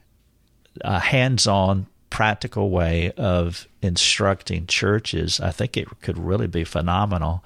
a 0.83 1.01
hands 1.01 1.47
on 1.47 1.87
practical 2.13 2.69
way 2.69 3.11
of 3.13 3.67
instructing 3.81 4.67
churches, 4.67 5.41
I 5.41 5.51
think 5.51 5.79
it 5.79 5.89
could 6.03 6.19
really 6.19 6.47
be 6.47 6.63
phenomenal. 6.63 7.43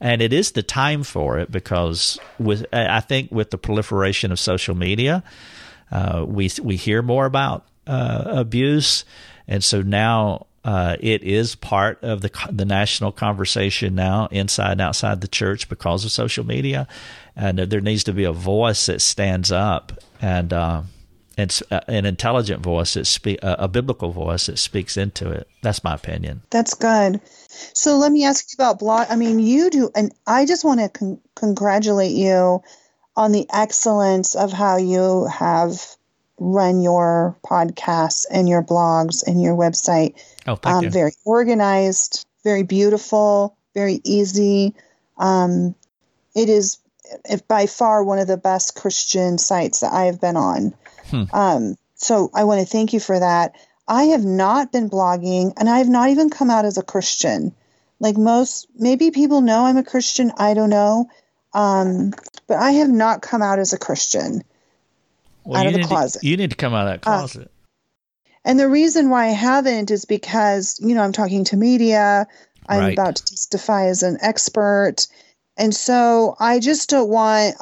And 0.00 0.20
it 0.20 0.32
is 0.32 0.50
the 0.50 0.64
time 0.64 1.04
for 1.04 1.38
it 1.38 1.52
because 1.52 2.18
with 2.40 2.66
I 2.72 3.00
think 3.00 3.30
with 3.30 3.50
the 3.50 3.56
proliferation 3.56 4.32
of 4.32 4.40
social 4.40 4.74
media, 4.74 5.22
uh, 5.92 6.24
we 6.26 6.50
we 6.60 6.74
hear 6.74 7.02
more 7.02 7.24
about 7.24 7.66
uh, 7.86 8.24
abuse, 8.26 9.04
and 9.46 9.62
so 9.62 9.80
now 9.80 10.46
uh, 10.64 10.96
it 10.98 11.22
is 11.22 11.54
part 11.54 12.02
of 12.02 12.20
the 12.20 12.30
the 12.50 12.64
national 12.64 13.12
conversation 13.12 13.94
now, 13.94 14.26
inside 14.32 14.72
and 14.72 14.80
outside 14.80 15.20
the 15.20 15.28
church, 15.28 15.68
because 15.68 16.04
of 16.04 16.10
social 16.10 16.44
media, 16.44 16.88
and 17.36 17.58
there 17.58 17.80
needs 17.80 18.02
to 18.04 18.12
be 18.12 18.24
a 18.24 18.32
voice 18.32 18.86
that 18.86 19.00
stands 19.00 19.52
up 19.52 19.92
and 20.20 20.52
uh, 20.52 20.82
it's 21.36 21.62
uh, 21.70 21.80
an 21.88 22.06
intelligent 22.06 22.62
voice 22.62 22.94
that 22.94 23.06
speak 23.06 23.38
a 23.42 23.68
biblical 23.68 24.10
voice 24.10 24.46
that 24.46 24.58
speaks 24.58 24.96
into 24.96 25.30
it. 25.30 25.48
That's 25.62 25.82
my 25.82 25.94
opinion. 25.94 26.42
That's 26.50 26.74
good. 26.74 27.20
So 27.72 27.96
let 27.96 28.12
me 28.12 28.24
ask 28.24 28.46
you 28.50 28.56
about 28.62 28.78
blog. 28.78 29.06
I 29.10 29.16
mean, 29.16 29.38
you 29.38 29.70
do, 29.70 29.90
and 29.94 30.12
I 30.26 30.46
just 30.46 30.64
want 30.64 30.80
to 30.80 30.88
con- 30.88 31.20
congratulate 31.34 32.12
you 32.12 32.62
on 33.16 33.32
the 33.32 33.46
excellence 33.52 34.34
of 34.34 34.52
how 34.52 34.76
you 34.76 35.26
have 35.26 35.80
run 36.38 36.80
your 36.80 37.36
podcasts 37.44 38.26
and 38.30 38.48
your 38.48 38.62
blogs 38.62 39.22
and 39.26 39.40
your 39.40 39.56
website. 39.56 40.14
Oh, 40.46 40.56
thank 40.56 40.76
um, 40.76 40.84
you. 40.84 40.90
Very 40.90 41.12
organized, 41.24 42.26
very 42.42 42.64
beautiful, 42.64 43.56
very 43.74 44.00
easy. 44.04 44.74
Um, 45.16 45.74
it 46.34 46.48
is 46.48 46.78
by 47.48 47.66
far 47.66 48.02
one 48.02 48.18
of 48.18 48.26
the 48.26 48.36
best 48.36 48.74
Christian 48.74 49.38
sites 49.38 49.80
that 49.80 49.92
I 49.92 50.06
have 50.06 50.20
been 50.20 50.36
on. 50.36 50.74
Hmm. 51.14 51.36
Um, 51.36 51.76
so 51.94 52.30
I 52.34 52.44
want 52.44 52.60
to 52.60 52.66
thank 52.66 52.92
you 52.92 53.00
for 53.00 53.18
that. 53.18 53.54
I 53.86 54.04
have 54.04 54.24
not 54.24 54.72
been 54.72 54.90
blogging 54.90 55.52
and 55.56 55.68
I 55.68 55.78
have 55.78 55.88
not 55.88 56.10
even 56.10 56.30
come 56.30 56.50
out 56.50 56.64
as 56.64 56.78
a 56.78 56.82
Christian. 56.82 57.54
Like 58.00 58.16
most, 58.16 58.66
maybe 58.74 59.10
people 59.10 59.40
know 59.40 59.66
I'm 59.66 59.76
a 59.76 59.84
Christian. 59.84 60.32
I 60.36 60.54
don't 60.54 60.70
know. 60.70 61.08
Um, 61.52 62.12
but 62.46 62.58
I 62.58 62.72
have 62.72 62.88
not 62.88 63.22
come 63.22 63.42
out 63.42 63.58
as 63.58 63.72
a 63.72 63.78
Christian 63.78 64.42
well, 65.44 65.60
out 65.60 65.66
of 65.66 65.74
the 65.74 65.82
closet. 65.82 66.20
To, 66.20 66.26
you 66.26 66.36
need 66.36 66.50
to 66.50 66.56
come 66.56 66.74
out 66.74 66.86
of 66.86 67.00
that 67.00 67.08
uh, 67.08 67.18
closet. 67.18 67.46
Uh, 67.46 67.50
and 68.44 68.58
the 68.58 68.68
reason 68.68 69.08
why 69.08 69.26
I 69.26 69.30
haven't 69.30 69.90
is 69.90 70.04
because, 70.04 70.78
you 70.80 70.94
know, 70.94 71.02
I'm 71.02 71.12
talking 71.12 71.44
to 71.44 71.56
media. 71.56 72.26
I'm 72.68 72.80
right. 72.80 72.92
about 72.92 73.16
to 73.16 73.24
testify 73.24 73.86
as 73.86 74.02
an 74.02 74.18
expert. 74.20 75.06
And 75.56 75.74
so 75.74 76.36
I 76.38 76.58
just 76.58 76.90
don't 76.90 77.08
want, 77.08 77.54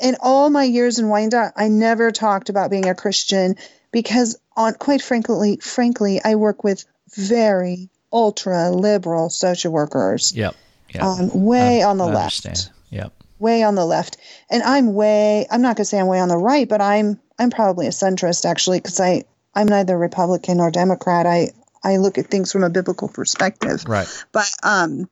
in 0.00 0.16
all 0.20 0.50
my 0.50 0.64
years 0.64 0.98
in 0.98 1.08
Wyandotte, 1.08 1.52
I 1.56 1.68
never 1.68 2.10
talked 2.10 2.48
about 2.48 2.70
being 2.70 2.88
a 2.88 2.94
Christian 2.94 3.56
because, 3.90 4.38
on 4.56 4.74
quite 4.74 5.02
frankly, 5.02 5.58
frankly, 5.60 6.20
I 6.24 6.34
work 6.36 6.64
with 6.64 6.84
very 7.14 7.90
ultra 8.12 8.70
liberal 8.70 9.30
social 9.30 9.72
workers. 9.72 10.32
Yep. 10.34 10.54
yep. 10.94 11.02
Um, 11.02 11.30
way 11.32 11.82
on 11.82 11.98
the 11.98 12.06
I 12.06 12.12
left. 12.12 12.46
Understand. 12.46 12.74
Yep. 12.90 13.12
Way 13.38 13.62
on 13.62 13.76
the 13.76 13.86
left, 13.86 14.16
and 14.50 14.62
I'm 14.64 14.94
way. 14.94 15.46
I'm 15.50 15.62
not 15.62 15.76
going 15.76 15.82
to 15.82 15.84
say 15.84 16.00
I'm 16.00 16.08
way 16.08 16.18
on 16.18 16.28
the 16.28 16.36
right, 16.36 16.68
but 16.68 16.80
I'm 16.80 17.20
I'm 17.38 17.50
probably 17.50 17.86
a 17.86 17.90
centrist 17.90 18.44
actually 18.44 18.78
because 18.78 18.98
I 18.98 19.24
I'm 19.54 19.68
neither 19.68 19.96
Republican 19.96 20.56
nor 20.56 20.72
Democrat. 20.72 21.24
I 21.24 21.52
I 21.84 21.98
look 21.98 22.18
at 22.18 22.26
things 22.26 22.50
from 22.50 22.64
a 22.64 22.70
biblical 22.70 23.08
perspective. 23.08 23.84
Right. 23.86 24.08
But 24.32 24.50
um, 24.64 25.08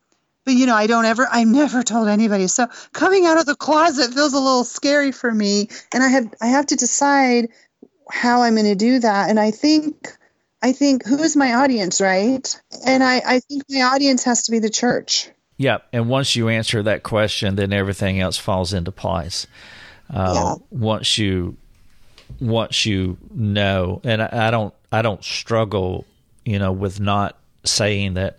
but 0.46 0.54
you 0.54 0.64
know, 0.64 0.76
I 0.76 0.86
don't 0.86 1.04
ever, 1.04 1.26
I 1.30 1.44
never 1.44 1.82
told 1.82 2.08
anybody. 2.08 2.46
So 2.46 2.68
coming 2.92 3.26
out 3.26 3.36
of 3.36 3.46
the 3.46 3.56
closet 3.56 4.14
feels 4.14 4.32
a 4.32 4.38
little 4.38 4.64
scary 4.64 5.10
for 5.12 5.30
me, 5.30 5.68
and 5.92 6.02
I 6.02 6.08
have, 6.08 6.32
I 6.40 6.46
have 6.46 6.66
to 6.66 6.76
decide 6.76 7.48
how 8.10 8.42
I'm 8.42 8.54
going 8.54 8.66
to 8.66 8.76
do 8.76 9.00
that. 9.00 9.28
And 9.28 9.40
I 9.40 9.50
think, 9.50 10.16
I 10.62 10.72
think 10.72 11.04
who 11.04 11.18
is 11.18 11.36
my 11.36 11.54
audience, 11.54 12.00
right? 12.00 12.60
And 12.86 13.02
I, 13.02 13.20
I 13.26 13.40
think 13.40 13.64
my 13.68 13.82
audience 13.82 14.22
has 14.22 14.44
to 14.44 14.52
be 14.52 14.60
the 14.60 14.70
church. 14.70 15.28
Yeah, 15.58 15.78
and 15.92 16.08
once 16.08 16.36
you 16.36 16.48
answer 16.48 16.82
that 16.84 17.02
question, 17.02 17.56
then 17.56 17.72
everything 17.72 18.20
else 18.20 18.36
falls 18.38 18.72
into 18.72 18.92
place. 18.92 19.48
Uh, 20.08 20.32
yeah. 20.34 20.54
Once 20.70 21.18
you, 21.18 21.56
once 22.40 22.86
you 22.86 23.18
know, 23.34 24.00
and 24.04 24.22
I, 24.22 24.48
I 24.48 24.50
don't, 24.52 24.72
I 24.92 25.02
don't 25.02 25.24
struggle, 25.24 26.06
you 26.44 26.60
know, 26.60 26.70
with 26.70 27.00
not 27.00 27.36
saying 27.64 28.14
that 28.14 28.38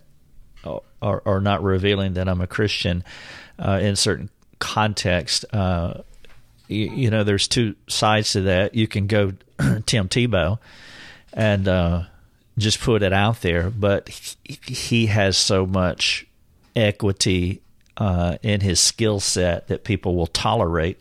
or, 1.00 1.22
or 1.24 1.40
not 1.40 1.62
revealing 1.62 2.14
that 2.14 2.28
I'm 2.28 2.40
a 2.40 2.46
Christian 2.46 3.04
uh, 3.58 3.78
in 3.82 3.96
certain 3.96 4.30
context. 4.58 5.44
Uh, 5.52 6.02
you, 6.66 6.90
you, 6.90 7.10
know, 7.10 7.24
there's 7.24 7.48
two 7.48 7.74
sides 7.88 8.32
to 8.32 8.42
that. 8.42 8.74
You 8.74 8.86
can 8.86 9.06
go 9.06 9.32
Tim 9.86 10.08
Tebow 10.08 10.58
and 11.32 11.68
uh, 11.68 12.04
just 12.56 12.80
put 12.80 13.02
it 13.02 13.12
out 13.12 13.40
there, 13.40 13.70
but 13.70 14.08
he, 14.08 14.58
he 14.66 15.06
has 15.06 15.36
so 15.36 15.66
much 15.66 16.26
equity 16.74 17.62
uh, 17.96 18.38
in 18.42 18.60
his 18.60 18.80
skill 18.80 19.20
set 19.20 19.68
that 19.68 19.84
people 19.84 20.14
will 20.14 20.26
tolerate 20.26 20.98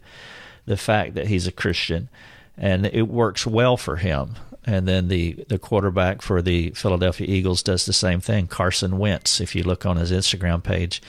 the 0.65 0.77
fact 0.77 1.15
that 1.15 1.27
he's 1.27 1.47
a 1.47 1.51
Christian, 1.51 2.09
and 2.57 2.85
it 2.85 3.07
works 3.07 3.45
well 3.45 3.77
for 3.77 3.97
him. 3.97 4.35
And 4.67 4.85
then 4.85 5.07
the, 5.07 5.45
the 5.47 5.57
quarterback 5.57 6.21
for 6.21 6.41
the 6.41 6.71
Philadelphia 6.71 7.25
Eagles 7.25 7.63
does 7.63 7.85
the 7.85 7.93
same 7.93 8.19
thing. 8.19 8.47
Carson 8.47 8.97
Wentz, 8.97 9.39
if 9.39 9.55
you 9.55 9.63
look 9.63 9.85
on 9.85 9.95
his 9.95 10.11
Instagram 10.11 10.61
page, 10.61 11.01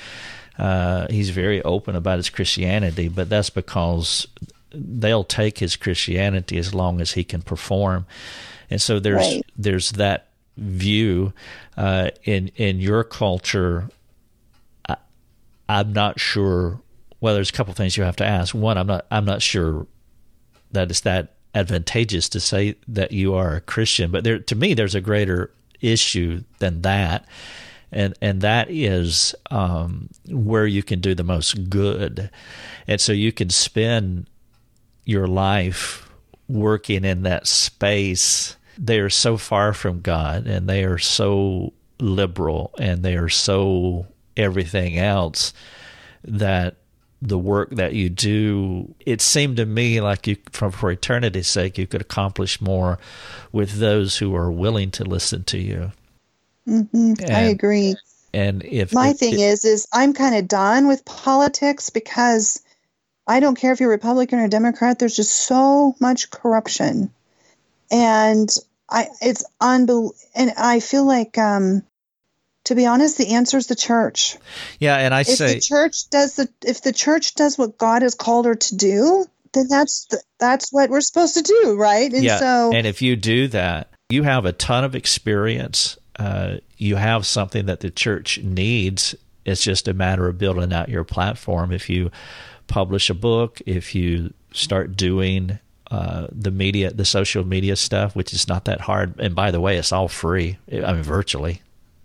uh, 0.59 1.09
he's 1.11 1.31
very 1.31 1.61
open 1.62 1.97
about 1.97 2.18
his 2.18 2.31
Christianity, 2.31 3.09
but 3.09 3.29
that's 3.29 3.51
because 3.51 4.29
they'll 4.73 5.25
take 5.25 5.59
his 5.59 5.75
Christianity 5.75 6.57
as 6.57 6.73
long 6.73 7.01
as 7.01 7.12
he 7.12 7.25
can 7.25 7.42
perform. 7.42 8.07
And 8.71 8.81
so 8.81 9.01
there's 9.01 9.16
right. 9.16 9.42
there's 9.57 9.92
that 9.92 10.29
view 10.57 11.33
uh, 11.77 12.11
in 12.25 12.49
in 12.57 12.79
your 12.81 13.03
culture. 13.03 13.88
I, 14.88 14.97
I'm 15.68 15.92
not 15.92 16.21
sure. 16.21 16.81
Well, 17.21 17.35
there's 17.35 17.51
a 17.51 17.55
couple 17.55 17.75
things 17.75 17.97
you 17.97 18.05
have 18.05 18.16
to 18.16 18.27
ask. 18.27 18.55
One, 18.55 18.79
I'm 18.79 18.87
not 18.87 19.07
I'm 19.11 19.25
not 19.25 19.42
sure 19.42 19.87
that 20.73 20.90
it's 20.90 21.01
that 21.01 21.35
advantageous 21.55 22.29
to 22.31 22.41
say 22.41 22.77
that 22.87 23.13
you 23.13 23.35
are 23.35 23.57
a 23.57 23.61
Christian, 23.61 24.11
but 24.11 24.25
there 24.25 24.39
to 24.39 24.55
me 24.55 24.75
there's 24.75 24.95
a 24.95 25.01
greater 25.01 25.51
issue 25.81 26.43
than 26.59 26.83
that, 26.83 27.27
and 27.93 28.15
and 28.21 28.41
that 28.43 28.71
is 28.71 29.35
um, 29.51 30.09
where 30.29 30.67
you 30.67 30.83
can 30.83 31.01
do 31.01 31.15
the 31.15 31.25
most 31.25 31.71
good, 31.71 32.31
and 32.87 33.01
so 33.01 33.13
you 33.13 33.33
can 33.33 33.51
spend 33.51 34.29
your 35.05 35.27
life 35.27 36.11
working 36.49 37.05
in 37.05 37.23
that 37.23 37.47
space. 37.47 38.57
They 38.77 39.01
are 39.01 39.11
so 39.11 39.37
far 39.37 39.73
from 39.73 40.01
God, 40.01 40.47
and 40.47 40.69
they 40.69 40.85
are 40.85 40.99
so 40.99 41.73
liberal, 41.99 42.73
and 42.79 43.03
they 43.03 43.17
are 43.17 43.29
so 43.29 44.07
everything 44.37 44.99
else 44.99 45.53
that 46.25 46.77
the 47.21 47.39
work 47.39 47.71
that 47.71 47.95
you 47.95 48.09
do, 48.09 48.95
it 49.05 49.21
seemed 49.21 49.57
to 49.57 49.67
me 49.67 50.01
like 50.01 50.27
you, 50.27 50.37
for, 50.53 50.71
for 50.71 50.91
eternity's 50.91 51.49
sake, 51.49 51.77
you 51.79 51.87
could 51.87 52.01
accomplish 52.01 52.61
more 52.61 52.99
with 53.51 53.79
those 53.79 54.19
who 54.19 54.35
are 54.37 54.51
willing 54.51 54.91
to 54.93 55.05
listen 55.05 55.45
to 55.45 55.59
you. 55.59 55.93
Mm-hmm. 56.69 57.15
And, 57.21 57.31
I 57.31 57.41
agree. 57.43 57.97
And 58.33 58.65
if 58.65 58.93
my 58.93 59.11
if, 59.11 59.19
thing 59.19 59.35
if, 59.35 59.41
is, 59.41 59.65
is 59.65 59.89
I'm 59.93 60.13
kind 60.13 60.37
of 60.37 60.47
done 60.47 60.87
with 60.87 61.05
politics 61.05 61.91
because 61.91 62.63
I 63.27 63.41
don't 63.41 63.57
care 63.57 63.73
if 63.73 63.81
you're 63.81 63.91
Republican 63.91 64.39
or 64.39 64.49
Democrat. 64.49 64.99
There's 64.99 65.17
just 65.17 65.35
so 65.35 65.97
much 65.99 66.31
corruption, 66.31 67.11
and 67.91 68.55
I 68.89 69.09
it's 69.21 69.45
unbel 69.61 70.13
and 70.35 70.53
I 70.57 70.81
feel 70.81 71.05
like 71.05 71.37
um, 71.39 71.83
to 72.69 72.75
be 72.75 72.85
honest, 72.85 73.17
the 73.17 73.33
answer 73.33 73.57
is 73.57 73.67
the 73.67 73.75
church. 73.75 74.37
Yeah, 74.79 74.97
and 74.97 75.15
I 75.15 75.23
if 75.23 75.29
say 75.29 75.55
the 75.55 75.61
church 75.61 76.11
does 76.11 76.37
the 76.37 76.51
if 76.63 76.83
the 76.83 76.93
church 76.93 77.35
does 77.35 77.57
what 77.57 77.79
God 77.79 78.03
has 78.03 78.15
called 78.15 78.45
her 78.45 78.55
to 78.55 78.77
do, 78.77 79.25
then 79.55 79.69
that's 79.69 80.05
the, 80.11 80.23
that's 80.39 80.71
what 80.71 80.91
we're 80.91 81.01
supposed 81.01 81.35
to 81.37 81.43
do, 81.43 81.77
right? 81.79 82.13
And 82.13 82.23
yeah, 82.23 82.37
so 82.37 82.71
and 82.75 82.87
if 82.87 83.01
you 83.01 83.17
do 83.17 83.49
that, 83.49 83.89
you 84.11 84.23
have 84.23 84.45
a 84.45 84.53
ton 84.53 84.85
of 84.85 84.95
experience. 84.95 85.97
Uh, 86.19 86.59
you 86.77 86.97
have 86.97 87.25
something 87.25 87.67
that 87.67 87.81
the 87.81 87.91
church 87.91 88.39
needs. 88.43 89.15
It's 89.47 89.63
just 89.63 89.89
a 89.89 89.95
matter 89.95 90.29
of 90.29 90.37
building 90.37 90.71
out 90.75 90.91
your 90.91 91.05
platform. 91.05 91.73
If 91.73 91.89
you 91.89 92.11
publish 92.67 93.09
a 93.09 93.15
book, 93.15 93.63
if 93.65 93.95
you 93.95 94.35
start 94.53 94.95
doing 94.95 95.59
uh, 95.91 96.27
the 96.31 96.51
media, 96.51 96.93
the 96.93 97.07
social 97.07 97.47
media 97.47 97.77
stuff, 97.77 98.15
which 98.15 98.35
is 98.35 98.47
not 98.47 98.67
that 98.67 98.83
hard. 98.83 99.19
And 99.19 99.35
by 99.35 99.53
the 99.53 99.61
way, 99.61 99.79
it's 99.79 99.91
all 99.91 100.09
free. 100.09 100.59
I 100.71 100.93
mean, 100.93 101.03
virtually. 101.03 101.63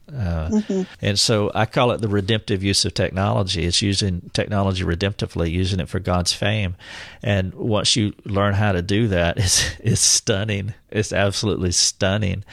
Uh, 0.10 0.50
mm-hmm. 0.50 0.82
And 1.02 1.20
so 1.20 1.50
I 1.56 1.66
call 1.66 1.92
it 1.92 2.02
the 2.02 2.08
redemptive 2.08 2.64
use 2.64 2.86
of 2.86 2.94
technology. 2.94 3.64
It's 3.64 3.82
using 3.82 4.30
technology 4.34 4.84
redemptively, 4.84 5.52
using 5.52 5.80
it 5.80 5.90
for 5.90 6.00
God's 6.00 6.34
fame. 6.34 6.76
And 7.22 7.54
once 7.54 7.96
you 7.96 8.14
learn 8.26 8.54
how 8.54 8.74
to 8.74 8.82
do 8.82 9.08
that, 9.10 9.38
it's, 9.38 9.76
it's 9.80 10.02
stunning. 10.02 10.74
It's 10.92 11.14
absolutely 11.14 11.72
stunning. 11.72 12.44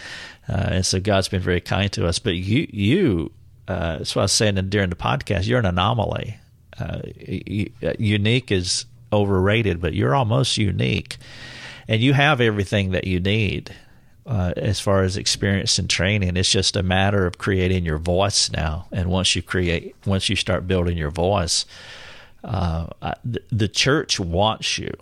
Uh, 0.48 0.68
and 0.70 0.86
so 0.86 1.00
God's 1.00 1.28
been 1.28 1.42
very 1.42 1.60
kind 1.60 1.90
to 1.92 2.06
us. 2.06 2.18
But 2.18 2.36
you, 2.36 2.68
you, 2.70 3.32
uh, 3.68 3.98
that's 3.98 4.14
what 4.14 4.22
I 4.22 4.24
was 4.24 4.32
saying 4.32 4.54
during 4.68 4.90
the 4.90 4.96
podcast. 4.96 5.46
You're 5.46 5.58
an 5.60 5.66
anomaly. 5.66 6.36
Uh, 6.78 7.00
unique 7.98 8.50
is 8.50 8.86
overrated, 9.12 9.80
but 9.80 9.92
you're 9.92 10.14
almost 10.14 10.56
unique, 10.56 11.18
and 11.88 12.00
you 12.00 12.14
have 12.14 12.40
everything 12.40 12.92
that 12.92 13.06
you 13.06 13.20
need 13.20 13.74
uh, 14.30 14.52
as 14.56 14.78
far 14.78 15.02
as 15.02 15.16
experience 15.16 15.76
and 15.80 15.90
training. 15.90 16.36
It's 16.36 16.50
just 16.50 16.76
a 16.76 16.84
matter 16.84 17.26
of 17.26 17.36
creating 17.36 17.84
your 17.84 17.98
voice 17.98 18.48
now. 18.52 18.86
And 18.92 19.10
once 19.10 19.34
you 19.34 19.42
create, 19.42 19.96
once 20.06 20.28
you 20.28 20.36
start 20.36 20.68
building 20.68 20.96
your 20.96 21.10
voice, 21.10 21.66
uh, 22.44 22.86
the, 23.24 23.42
the 23.50 23.66
church 23.66 24.20
wants 24.20 24.78
you. 24.78 24.92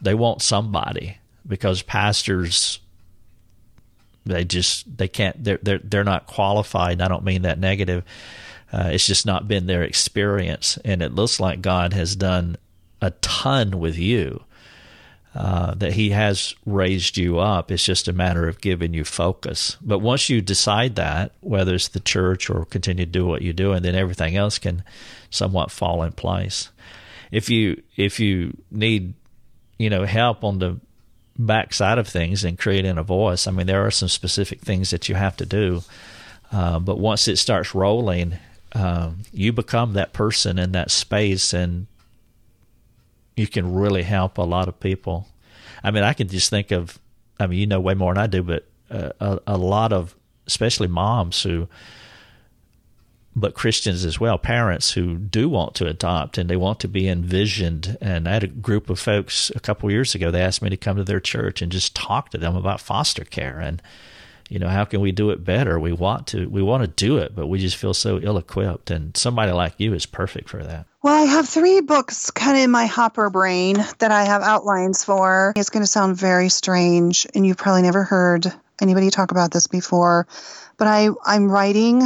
They 0.00 0.14
want 0.14 0.40
somebody 0.40 1.18
because 1.46 1.82
pastors 1.82 2.78
they 4.24 4.44
just 4.44 4.96
they 4.96 5.08
can't 5.08 5.42
they're 5.42 5.58
they're 5.60 5.80
they're 5.82 6.04
not 6.04 6.26
qualified. 6.26 7.00
I 7.00 7.08
don't 7.08 7.24
mean 7.24 7.42
that 7.42 7.58
negative. 7.58 8.04
Uh, 8.72 8.90
it's 8.92 9.06
just 9.06 9.26
not 9.26 9.48
been 9.48 9.66
their 9.66 9.82
experience, 9.82 10.78
and 10.84 11.02
it 11.02 11.12
looks 11.12 11.40
like 11.40 11.60
God 11.60 11.92
has 11.92 12.14
done 12.14 12.56
a 13.00 13.10
ton 13.10 13.80
with 13.80 13.98
you 13.98 14.44
uh, 15.34 15.74
that 15.74 15.94
he 15.94 16.10
has 16.10 16.54
raised 16.64 17.16
you 17.16 17.40
up. 17.40 17.72
It's 17.72 17.84
just 17.84 18.06
a 18.06 18.12
matter 18.12 18.46
of 18.46 18.60
giving 18.60 18.94
you 18.94 19.04
focus. 19.04 19.76
But 19.82 19.98
once 19.98 20.30
you 20.30 20.40
decide 20.40 20.94
that, 20.94 21.32
whether 21.40 21.74
it's 21.74 21.88
the 21.88 21.98
church 21.98 22.48
or 22.48 22.64
continue 22.64 23.04
to 23.04 23.10
do 23.10 23.26
what 23.26 23.42
you 23.42 23.52
do, 23.52 23.72
and 23.72 23.84
then 23.84 23.96
everything 23.96 24.36
else 24.36 24.58
can 24.58 24.84
somewhat 25.30 25.72
fall 25.72 26.04
in 26.04 26.12
place. 26.12 26.70
If 27.32 27.50
you 27.50 27.82
if 27.96 28.20
you 28.20 28.56
need 28.70 29.14
you 29.76 29.90
know 29.90 30.04
help 30.04 30.44
on 30.44 30.60
the 30.60 30.78
backside 31.36 31.98
of 31.98 32.06
things 32.06 32.44
and 32.44 32.56
creating 32.56 32.96
a 32.96 33.02
voice, 33.02 33.48
I 33.48 33.50
mean 33.50 33.66
there 33.66 33.84
are 33.84 33.90
some 33.90 34.08
specific 34.08 34.60
things 34.60 34.90
that 34.90 35.08
you 35.08 35.16
have 35.16 35.36
to 35.38 35.46
do. 35.46 35.82
Uh, 36.52 36.78
but 36.78 37.00
once 37.00 37.26
it 37.26 37.38
starts 37.38 37.74
rolling, 37.74 38.34
um, 38.74 39.22
you 39.32 39.52
become 39.52 39.94
that 39.94 40.12
person 40.12 40.60
in 40.60 40.70
that 40.72 40.92
space, 40.92 41.52
and 41.52 41.88
you 43.36 43.46
can 43.46 43.74
really 43.74 44.02
help 44.02 44.38
a 44.38 44.42
lot 44.42 44.68
of 44.68 44.78
people. 44.80 45.28
I 45.82 45.90
mean, 45.90 46.04
I 46.04 46.12
can 46.12 46.28
just 46.28 46.50
think 46.50 46.70
of, 46.70 46.98
I 47.38 47.46
mean, 47.46 47.58
you 47.58 47.66
know 47.66 47.80
way 47.80 47.94
more 47.94 48.14
than 48.14 48.22
I 48.22 48.26
do, 48.26 48.42
but 48.42 48.66
uh, 48.90 49.10
a, 49.20 49.40
a 49.46 49.56
lot 49.56 49.92
of, 49.92 50.14
especially 50.46 50.88
moms 50.88 51.42
who, 51.42 51.68
but 53.36 53.54
Christians 53.54 54.04
as 54.04 54.20
well, 54.20 54.38
parents 54.38 54.92
who 54.92 55.16
do 55.16 55.48
want 55.48 55.74
to 55.76 55.88
adopt 55.88 56.38
and 56.38 56.48
they 56.48 56.56
want 56.56 56.78
to 56.80 56.88
be 56.88 57.08
envisioned. 57.08 57.98
And 58.00 58.28
I 58.28 58.34
had 58.34 58.44
a 58.44 58.48
group 58.48 58.88
of 58.88 59.00
folks 59.00 59.50
a 59.56 59.60
couple 59.60 59.90
years 59.90 60.14
ago. 60.14 60.30
They 60.30 60.42
asked 60.42 60.62
me 60.62 60.70
to 60.70 60.76
come 60.76 60.96
to 60.96 61.04
their 61.04 61.20
church 61.20 61.60
and 61.60 61.72
just 61.72 61.96
talk 61.96 62.30
to 62.30 62.38
them 62.38 62.54
about 62.54 62.80
foster 62.80 63.24
care 63.24 63.58
and 63.58 63.82
you 64.48 64.58
know 64.58 64.68
how 64.68 64.84
can 64.84 65.00
we 65.00 65.12
do 65.12 65.30
it 65.30 65.44
better 65.44 65.78
we 65.78 65.92
want 65.92 66.26
to 66.26 66.48
we 66.48 66.62
want 66.62 66.82
to 66.82 66.88
do 66.88 67.18
it 67.18 67.34
but 67.34 67.46
we 67.46 67.58
just 67.58 67.76
feel 67.76 67.94
so 67.94 68.18
ill 68.20 68.38
equipped 68.38 68.90
and 68.90 69.16
somebody 69.16 69.52
like 69.52 69.74
you 69.78 69.94
is 69.94 70.06
perfect 70.06 70.48
for 70.48 70.62
that 70.62 70.86
well, 71.04 71.22
I 71.22 71.26
have 71.26 71.46
three 71.46 71.82
books 71.82 72.30
kind 72.30 72.56
of 72.56 72.64
in 72.64 72.70
my 72.70 72.86
hopper 72.86 73.28
brain 73.28 73.76
that 73.98 74.10
I 74.10 74.24
have 74.24 74.40
outlines 74.40 75.04
for. 75.04 75.52
It's 75.54 75.68
going 75.68 75.82
to 75.82 75.86
sound 75.86 76.16
very 76.16 76.48
strange, 76.48 77.26
and 77.34 77.46
you've 77.46 77.58
probably 77.58 77.82
never 77.82 78.04
heard 78.04 78.46
anybody 78.80 79.10
talk 79.10 79.30
about 79.30 79.50
this 79.50 79.66
before, 79.66 80.26
but 80.78 80.88
I, 80.88 81.10
I'm 81.22 81.50
writing 81.50 82.02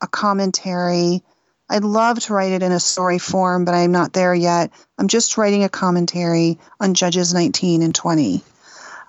a 0.00 0.08
commentary. 0.08 1.22
I'd 1.70 1.84
love 1.84 2.18
to 2.20 2.34
write 2.34 2.50
it 2.50 2.64
in 2.64 2.72
a 2.72 2.80
story 2.80 3.20
form, 3.20 3.64
but 3.64 3.74
I'm 3.74 3.92
not 3.92 4.12
there 4.12 4.34
yet. 4.34 4.72
I'm 4.98 5.06
just 5.06 5.38
writing 5.38 5.62
a 5.62 5.68
commentary 5.68 6.58
on 6.80 6.94
Judges 6.94 7.32
19 7.32 7.82
and 7.82 7.94
20. 7.94 8.42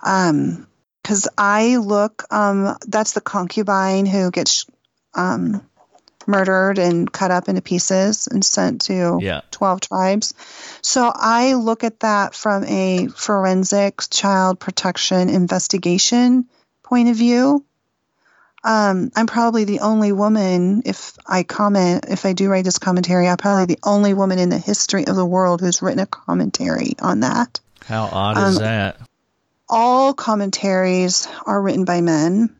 Um, 0.04 0.68
because 1.06 1.28
I 1.38 1.76
look, 1.76 2.24
um, 2.32 2.76
that's 2.84 3.12
the 3.12 3.20
concubine 3.20 4.06
who 4.06 4.32
gets 4.32 4.66
um, 5.14 5.64
murdered 6.26 6.80
and 6.80 7.10
cut 7.12 7.30
up 7.30 7.48
into 7.48 7.62
pieces 7.62 8.26
and 8.26 8.44
sent 8.44 8.80
to 8.86 9.20
yeah. 9.22 9.42
12 9.52 9.82
tribes. 9.82 10.34
So 10.82 11.12
I 11.14 11.54
look 11.54 11.84
at 11.84 12.00
that 12.00 12.34
from 12.34 12.64
a 12.64 13.06
forensic 13.06 14.00
child 14.10 14.58
protection 14.58 15.28
investigation 15.28 16.46
point 16.82 17.08
of 17.08 17.14
view. 17.14 17.64
Um, 18.64 19.12
I'm 19.14 19.28
probably 19.28 19.62
the 19.62 19.80
only 19.80 20.10
woman, 20.10 20.82
if 20.86 21.12
I 21.24 21.44
comment, 21.44 22.06
if 22.08 22.26
I 22.26 22.32
do 22.32 22.48
write 22.48 22.64
this 22.64 22.80
commentary, 22.80 23.28
I'm 23.28 23.36
probably 23.36 23.76
the 23.76 23.80
only 23.84 24.12
woman 24.12 24.40
in 24.40 24.48
the 24.48 24.58
history 24.58 25.06
of 25.06 25.14
the 25.14 25.24
world 25.24 25.60
who's 25.60 25.82
written 25.82 26.00
a 26.00 26.06
commentary 26.06 26.94
on 27.00 27.20
that. 27.20 27.60
How 27.84 28.06
odd 28.06 28.38
um, 28.38 28.48
is 28.48 28.58
that? 28.58 28.96
All 29.68 30.14
commentaries 30.14 31.26
are 31.44 31.60
written 31.60 31.84
by 31.84 32.00
men 32.00 32.54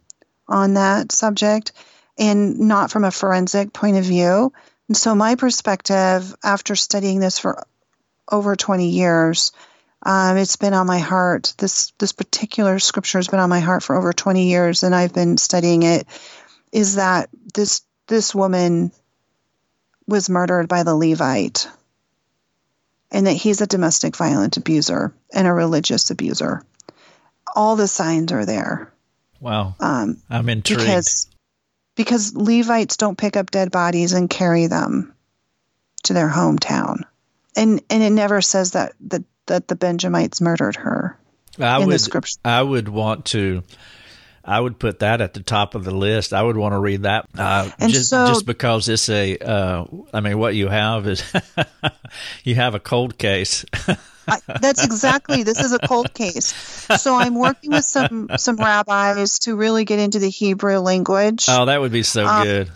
on 0.49 0.75
that 0.75 1.13
subject 1.13 1.73
and 2.19 2.61
not 2.61 2.91
from 2.91 3.05
a 3.05 3.11
forensic 3.11 3.73
point 3.73 3.97
of 3.97 4.05
view. 4.05 4.53
And 4.89 4.97
so, 4.97 5.15
my 5.15 5.35
perspective 5.35 6.35
after 6.43 6.77
studying 6.77 7.21
this 7.21 7.39
for 7.39 7.67
over 8.31 8.57
20 8.57 8.89
years, 8.89 9.53
um, 10.03 10.37
it's 10.37 10.57
been 10.57 10.75
on 10.75 10.87
my 10.87 10.99
heart. 10.99 11.55
This 11.59 11.93
this 11.99 12.13
particular 12.13 12.79
scripture 12.79 13.19
has 13.19 13.29
been 13.29 13.41
on 13.41 13.51
my 13.51 13.61
heart 13.61 13.83
for 13.83 13.97
over 13.97 14.13
20 14.13 14.49
years, 14.49 14.83
and 14.83 14.95
I've 14.95 15.13
been 15.13 15.37
studying 15.37 15.83
it. 15.83 16.07
Is 16.73 16.97
that 16.97 17.29
this 17.55 17.83
this 18.07 18.35
woman 18.35 18.93
was 20.07 20.31
murdered 20.31 20.69
by 20.69 20.85
the 20.85 20.95
Levite, 20.95 21.69
and 23.11 23.27
that 23.27 23.33
he's 23.33 23.61
a 23.61 23.67
domestic 23.67 24.17
violent 24.17 24.57
abuser 24.57 25.13
and 25.33 25.49
a 25.49 25.53
religious 25.53 26.11
abuser. 26.11 26.63
All 27.57 27.75
the 27.75 27.89
signs 27.89 28.31
are 28.33 28.47
there. 28.47 28.93
Wow. 29.41 29.75
Um, 29.81 30.23
I'm 30.31 30.49
intrigued. 30.49 30.81
Because 30.81 31.29
because 31.97 32.35
Levites 32.37 32.97
don't 32.97 33.19
pick 33.19 33.37
up 33.37 33.51
dead 33.51 33.71
bodies 33.71 34.13
and 34.13 34.31
carry 34.31 34.67
them 34.67 35.15
to 36.05 36.13
their 36.13 36.29
hometown. 36.29 37.03
And 37.57 37.83
and 37.91 38.03
it 38.03 38.11
never 38.11 38.41
says 38.43 38.73
that 38.73 38.93
that, 39.09 39.25
that 39.47 39.69
the 39.69 39.77
Benjamites 39.77 40.41
murdered 40.41 40.77
her 40.77 41.19
I 41.59 41.81
in 41.81 41.89
would. 41.89 42.27
I 42.45 42.63
would 42.63 42.89
want 42.89 43.27
to 43.27 43.63
I 44.47 44.61
would 44.61 44.79
put 44.79 45.01
that 45.01 45.21
at 45.21 45.35
the 45.35 45.43
top 45.43 45.75
of 45.75 45.85
the 45.85 45.95
list. 45.95 46.33
I 46.33 46.43
would 46.43 46.57
want 46.57 46.73
to 46.73 46.79
read 46.79 47.03
that 47.03 47.27
uh, 47.37 47.69
just 47.89 48.11
so, 48.11 48.29
just 48.29 48.47
because 48.47 48.89
it's 48.89 49.09
a. 49.09 49.37
Uh, 49.39 49.85
I 50.13 50.21
mean, 50.21 50.39
what 50.39 50.55
you 50.55 50.69
have 50.69 51.09
is 51.09 51.23
you 52.45 52.55
have 52.55 52.77
a 52.77 52.81
cold 52.81 53.19
case. 53.19 53.65
I, 54.29 54.41
that's 54.61 54.85
exactly. 54.85 55.43
This 55.43 55.63
is 55.63 55.73
a 55.73 55.79
cold 55.79 56.13
case. 56.15 56.55
So 56.99 57.15
I'm 57.15 57.35
working 57.35 57.73
with 57.73 57.85
some 57.85 58.31
some 58.37 58.57
rabbis 58.57 59.41
to 59.41 59.57
really 59.57 59.85
get 59.85 59.99
into 59.99 60.19
the 60.19 60.31
Hebrew 60.31 60.79
language. 60.79 61.47
Oh, 61.49 61.67
that 61.67 61.81
would 61.81 61.93
be 61.93 62.03
so 62.03 62.27
um, 62.27 62.45
good. 62.45 62.71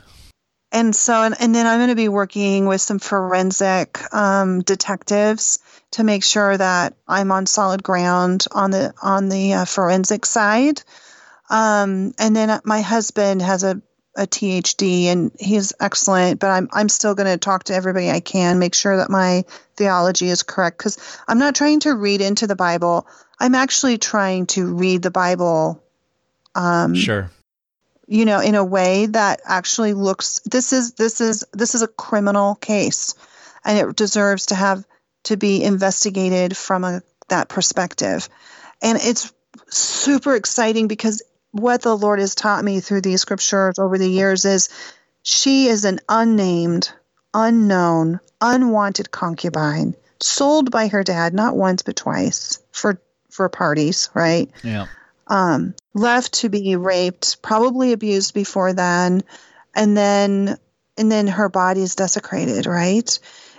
And 0.72 0.94
so, 0.94 1.22
and, 1.22 1.34
and 1.40 1.52
then 1.54 1.66
I'm 1.66 1.80
going 1.80 1.88
to 1.88 1.96
be 1.96 2.08
working 2.08 2.66
with 2.66 2.80
some 2.80 3.00
forensic 3.00 3.98
um, 4.14 4.60
detectives 4.60 5.58
to 5.92 6.04
make 6.04 6.22
sure 6.22 6.56
that 6.56 6.94
I'm 7.08 7.32
on 7.32 7.46
solid 7.46 7.82
ground 7.82 8.46
on 8.52 8.70
the 8.70 8.94
on 9.02 9.28
the 9.28 9.54
uh, 9.54 9.64
forensic 9.64 10.24
side. 10.24 10.82
Um, 11.48 12.14
and 12.18 12.36
then 12.36 12.60
my 12.64 12.80
husband 12.80 13.42
has 13.42 13.64
a 13.64 13.82
a 14.20 14.26
THD, 14.26 15.06
and 15.06 15.32
he's 15.40 15.72
excellent. 15.80 16.38
But 16.38 16.50
I'm 16.50 16.68
I'm 16.72 16.88
still 16.90 17.14
going 17.14 17.32
to 17.32 17.38
talk 17.38 17.64
to 17.64 17.74
everybody 17.74 18.10
I 18.10 18.20
can, 18.20 18.58
make 18.58 18.74
sure 18.74 18.98
that 18.98 19.10
my 19.10 19.44
theology 19.76 20.28
is 20.28 20.42
correct, 20.42 20.78
because 20.78 21.18
I'm 21.26 21.38
not 21.38 21.54
trying 21.54 21.80
to 21.80 21.94
read 21.94 22.20
into 22.20 22.46
the 22.46 22.54
Bible. 22.54 23.08
I'm 23.38 23.54
actually 23.54 23.96
trying 23.96 24.46
to 24.48 24.74
read 24.74 25.02
the 25.02 25.10
Bible. 25.10 25.82
Um, 26.54 26.94
sure. 26.94 27.30
You 28.06 28.26
know, 28.26 28.40
in 28.40 28.56
a 28.56 28.64
way 28.64 29.06
that 29.06 29.40
actually 29.46 29.94
looks. 29.94 30.40
This 30.44 30.72
is 30.74 30.92
this 30.92 31.20
is 31.20 31.44
this 31.52 31.74
is 31.74 31.82
a 31.82 31.88
criminal 31.88 32.56
case, 32.56 33.14
and 33.64 33.78
it 33.78 33.96
deserves 33.96 34.46
to 34.46 34.54
have 34.54 34.84
to 35.24 35.36
be 35.38 35.64
investigated 35.64 36.56
from 36.56 36.84
a 36.84 37.02
that 37.28 37.48
perspective, 37.48 38.28
and 38.82 38.98
it's 39.00 39.32
super 39.68 40.34
exciting 40.34 40.88
because 40.88 41.22
what 41.52 41.82
the 41.82 41.96
Lord 41.96 42.20
has 42.20 42.34
taught 42.34 42.64
me 42.64 42.80
through 42.80 43.00
these 43.00 43.20
scriptures 43.20 43.78
over 43.78 43.98
the 43.98 44.08
years 44.08 44.44
is 44.44 44.68
she 45.22 45.66
is 45.68 45.84
an 45.84 46.00
unnamed, 46.08 46.92
unknown, 47.34 48.20
unwanted 48.40 49.10
concubine, 49.10 49.94
sold 50.20 50.70
by 50.70 50.88
her 50.88 51.02
dad 51.02 51.34
not 51.34 51.56
once 51.56 51.82
but 51.82 51.96
twice 51.96 52.60
for 52.72 53.00
for 53.30 53.48
parties, 53.48 54.10
right? 54.14 54.50
Yeah. 54.62 54.86
Um, 55.26 55.74
left 55.94 56.34
to 56.40 56.48
be 56.48 56.74
raped, 56.74 57.40
probably 57.42 57.92
abused 57.92 58.34
before 58.34 58.72
then, 58.72 59.22
and 59.74 59.96
then 59.96 60.58
and 60.96 61.10
then 61.10 61.26
her 61.26 61.48
body 61.48 61.82
is 61.82 61.94
desecrated, 61.94 62.66
right? 62.66 63.18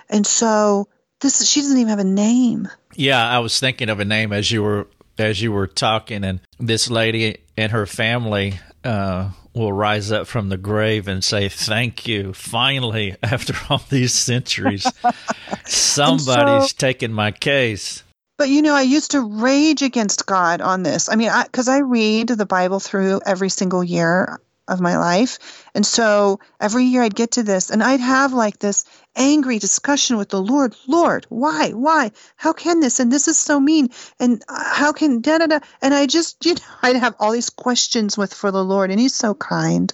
And 0.10 0.25
so 0.25 0.88
this 1.21 1.47
she 1.47 1.62
doesn't 1.62 1.77
even 1.77 1.89
have 1.89 1.99
a 1.99 2.04
name. 2.04 2.67
Yeah, 2.95 3.25
I 3.25 3.39
was 3.39 3.60
thinking 3.60 3.89
of 3.89 3.99
a 3.99 4.06
name 4.06 4.34
as 4.34 4.51
you 4.51 4.63
were 4.63 4.88
as 5.17 5.41
you 5.41 5.51
were 5.51 5.67
talking, 5.67 6.23
and 6.23 6.41
this 6.60 6.89
lady 6.89 7.38
and 7.57 7.71
her 7.71 7.85
family 7.85 8.59
uh, 8.83 9.29
will 9.53 9.73
rise 9.73 10.11
up 10.11 10.27
from 10.27 10.49
the 10.49 10.57
grave 10.57 11.07
and 11.07 11.23
say, 11.23 11.49
"Thank 11.49 12.07
you, 12.07 12.33
finally, 12.33 13.15
after 13.23 13.53
all 13.69 13.81
these 13.89 14.13
centuries, 14.13 14.85
somebody's 15.65 16.71
so, 16.71 16.75
taken 16.77 17.13
my 17.13 17.31
case." 17.31 18.03
But 18.37 18.49
you 18.49 18.61
know, 18.61 18.73
I 18.73 18.81
used 18.81 19.11
to 19.11 19.21
rage 19.21 19.81
against 19.81 20.25
God 20.25 20.61
on 20.61 20.83
this. 20.83 21.09
I 21.09 21.15
mean, 21.15 21.31
because 21.43 21.67
I, 21.67 21.77
I 21.77 21.79
read 21.79 22.29
the 22.29 22.45
Bible 22.45 22.79
through 22.79 23.21
every 23.25 23.49
single 23.49 23.83
year 23.83 24.39
of 24.71 24.81
my 24.81 24.97
life. 24.97 25.67
And 25.75 25.86
so 25.86 26.39
every 26.60 26.86
year 26.86 27.03
I'd 27.03 27.15
get 27.15 27.31
to 27.31 27.43
this 27.43 27.69
and 27.69 27.84
I'd 27.84 27.99
have 27.99 28.34
like 28.34 28.60
this 28.60 28.86
angry 29.15 29.60
discussion 29.60 30.17
with 30.17 30.29
the 30.29 30.41
Lord. 30.41 30.75
Lord, 30.88 31.25
why? 31.29 31.71
Why? 31.71 32.12
How 32.36 32.53
can 32.53 32.79
this? 32.79 32.99
And 32.99 33.12
this 33.12 33.27
is 33.27 33.39
so 33.39 33.60
mean. 33.60 33.89
And 34.19 34.43
uh, 34.47 34.63
how 34.63 34.93
can 34.93 35.21
da 35.21 35.39
da 35.39 35.47
da? 35.47 35.60
And 35.81 35.93
I 35.93 36.05
just, 36.05 36.45
you 36.45 36.53
know, 36.53 36.62
I'd 36.81 36.95
have 36.95 37.15
all 37.19 37.31
these 37.31 37.49
questions 37.49 38.17
with 38.17 38.34
for 38.34 38.51
the 38.51 38.63
Lord, 38.63 38.91
and 38.91 38.99
He's 38.99 39.15
so 39.15 39.34
kind. 39.34 39.91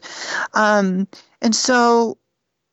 Um, 0.54 1.08
and 1.42 1.56
so, 1.56 2.18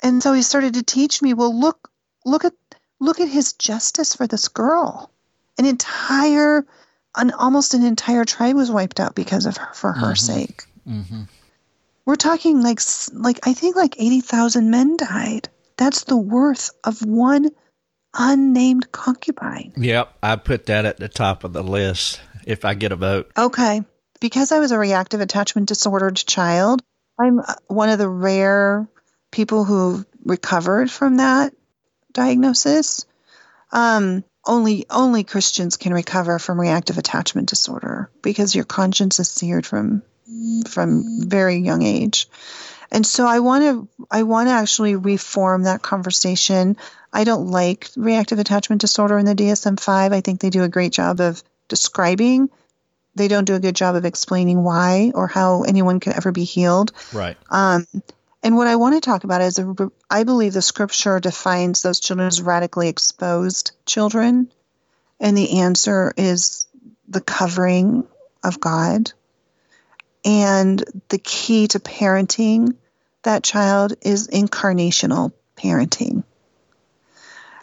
and 0.03 0.23
so 0.23 0.33
He 0.33 0.43
started 0.43 0.75
to 0.75 0.83
teach 0.83 1.23
me. 1.23 1.35
Well, 1.35 1.59
look, 1.59 1.91
look 2.25 2.45
at, 2.45 2.55
look 3.01 3.21
at 3.21 3.29
His 3.29 3.55
justice 3.55 4.15
for 4.15 4.27
this 4.27 4.49
girl. 4.49 5.11
An 5.59 5.67
entire, 5.67 6.67
an 7.17 7.31
almost 7.31 7.75
an 7.75 7.85
entire 7.85 8.25
tribe 8.25 8.57
was 8.57 8.71
wiped 8.71 9.01
out 9.01 9.15
because 9.15 9.47
of 9.47 9.57
her, 9.57 9.73
for 9.73 9.93
her 9.93 10.13
mm-hmm. 10.13 10.15
sake. 10.15 10.65
Mm-hmm. 10.87 11.23
We're 12.07 12.17
talking 12.17 12.63
like, 12.63 12.81
like 13.13 13.47
I 13.47 13.55
think 13.55 13.77
like 13.77 13.97
eighty 13.99 14.21
thousand 14.21 14.71
men 14.71 14.97
died. 14.97 15.49
That's 15.77 16.05
the 16.05 16.17
worth 16.17 16.71
of 16.85 17.05
one 17.05 17.51
unnamed 18.17 18.93
concubine. 18.93 19.73
Yep, 19.77 20.17
I 20.23 20.37
put 20.37 20.67
that 20.67 20.85
at 20.85 20.99
the 20.99 21.09
top 21.09 21.45
of 21.45 21.53
the 21.53 21.63
list 21.65 22.21
if 22.47 22.65
I 22.65 22.75
get 22.75 22.93
a 22.93 22.97
vote. 22.97 23.33
Okay. 23.37 23.83
Because 24.21 24.53
I 24.53 24.61
was 24.61 24.71
a 24.71 24.79
reactive 24.79 25.21
attachment 25.21 25.69
disordered 25.69 26.17
child, 26.17 26.83
I'm 27.19 27.41
uh, 27.41 27.55
one 27.67 27.89
of 27.89 27.99
the 27.99 28.09
rare 28.09 28.89
people 29.31 29.65
who 29.65 30.05
recovered 30.25 30.91
from 30.91 31.17
that 31.17 31.55
diagnosis. 32.13 33.07
Um, 33.73 34.25
only 34.47 34.87
only 34.91 35.25
Christians 35.25 35.77
can 35.77 35.93
recover 35.93 36.39
from 36.39 36.61
reactive 36.61 36.99
attachment 36.99 37.49
disorder 37.49 38.11
because 38.23 38.55
your 38.55 38.65
conscience 38.65 39.19
is 39.19 39.29
seared 39.29 39.67
from 39.67 40.03
from 40.69 41.29
very 41.29 41.57
young 41.57 41.83
age. 41.83 42.29
And 42.91 43.07
so 43.07 43.27
I 43.27 43.41
want 43.41 43.65
to 43.65 44.07
I 44.11 44.23
want 44.23 44.49
to 44.49 44.53
actually 44.53 44.95
reform 44.95 45.65
that 45.65 45.83
conversation. 45.83 46.77
I 47.13 47.25
don't 47.25 47.49
like 47.49 47.91
reactive 47.97 48.39
attachment 48.39 48.81
disorder 48.81 49.19
in 49.19 49.27
the 49.27 49.35
DSM-5. 49.35 50.13
I 50.13 50.21
think 50.21 50.41
they 50.41 50.51
do 50.51 50.63
a 50.63 50.69
great 50.69 50.93
job 50.93 51.21
of 51.21 51.43
describing. 51.69 52.51
They 53.17 53.29
don't 53.29 53.45
do 53.45 53.55
a 53.55 53.61
good 53.61 53.77
job 53.77 53.95
of 53.95 54.05
explaining 54.05 54.63
why 54.63 55.13
or 55.15 55.29
how 55.29 55.63
anyone 55.63 56.01
could 56.01 56.15
ever 56.15 56.33
be 56.33 56.45
healed. 56.45 56.93
Right. 57.13 57.37
Um, 57.51 57.87
and 58.43 58.57
what 58.57 58.67
I 58.67 58.77
want 58.77 58.95
to 58.95 59.01
talk 59.01 59.25
about 59.25 59.41
is 59.41 59.59
a, 59.59 59.91
I 60.11 60.25
believe 60.25 60.53
the 60.53 60.63
scripture 60.63 61.19
defines 61.19 61.83
those 61.83 62.01
children 62.01 62.27
as 62.29 62.43
radically 62.43 62.89
exposed 62.89 63.73
children. 63.87 64.53
And 65.19 65.37
the 65.37 65.61
answer 65.61 66.13
is 66.17 66.67
the 67.09 67.21
covering 67.21 68.07
of 68.43 68.61
God. 68.61 69.13
And 70.25 70.83
the 71.09 71.19
key 71.19 71.69
to 71.69 71.81
parenting 71.81 72.77
that 73.23 73.43
child 73.43 73.95
is 74.03 74.29
incarnational 74.29 75.33
parenting. 75.57 76.25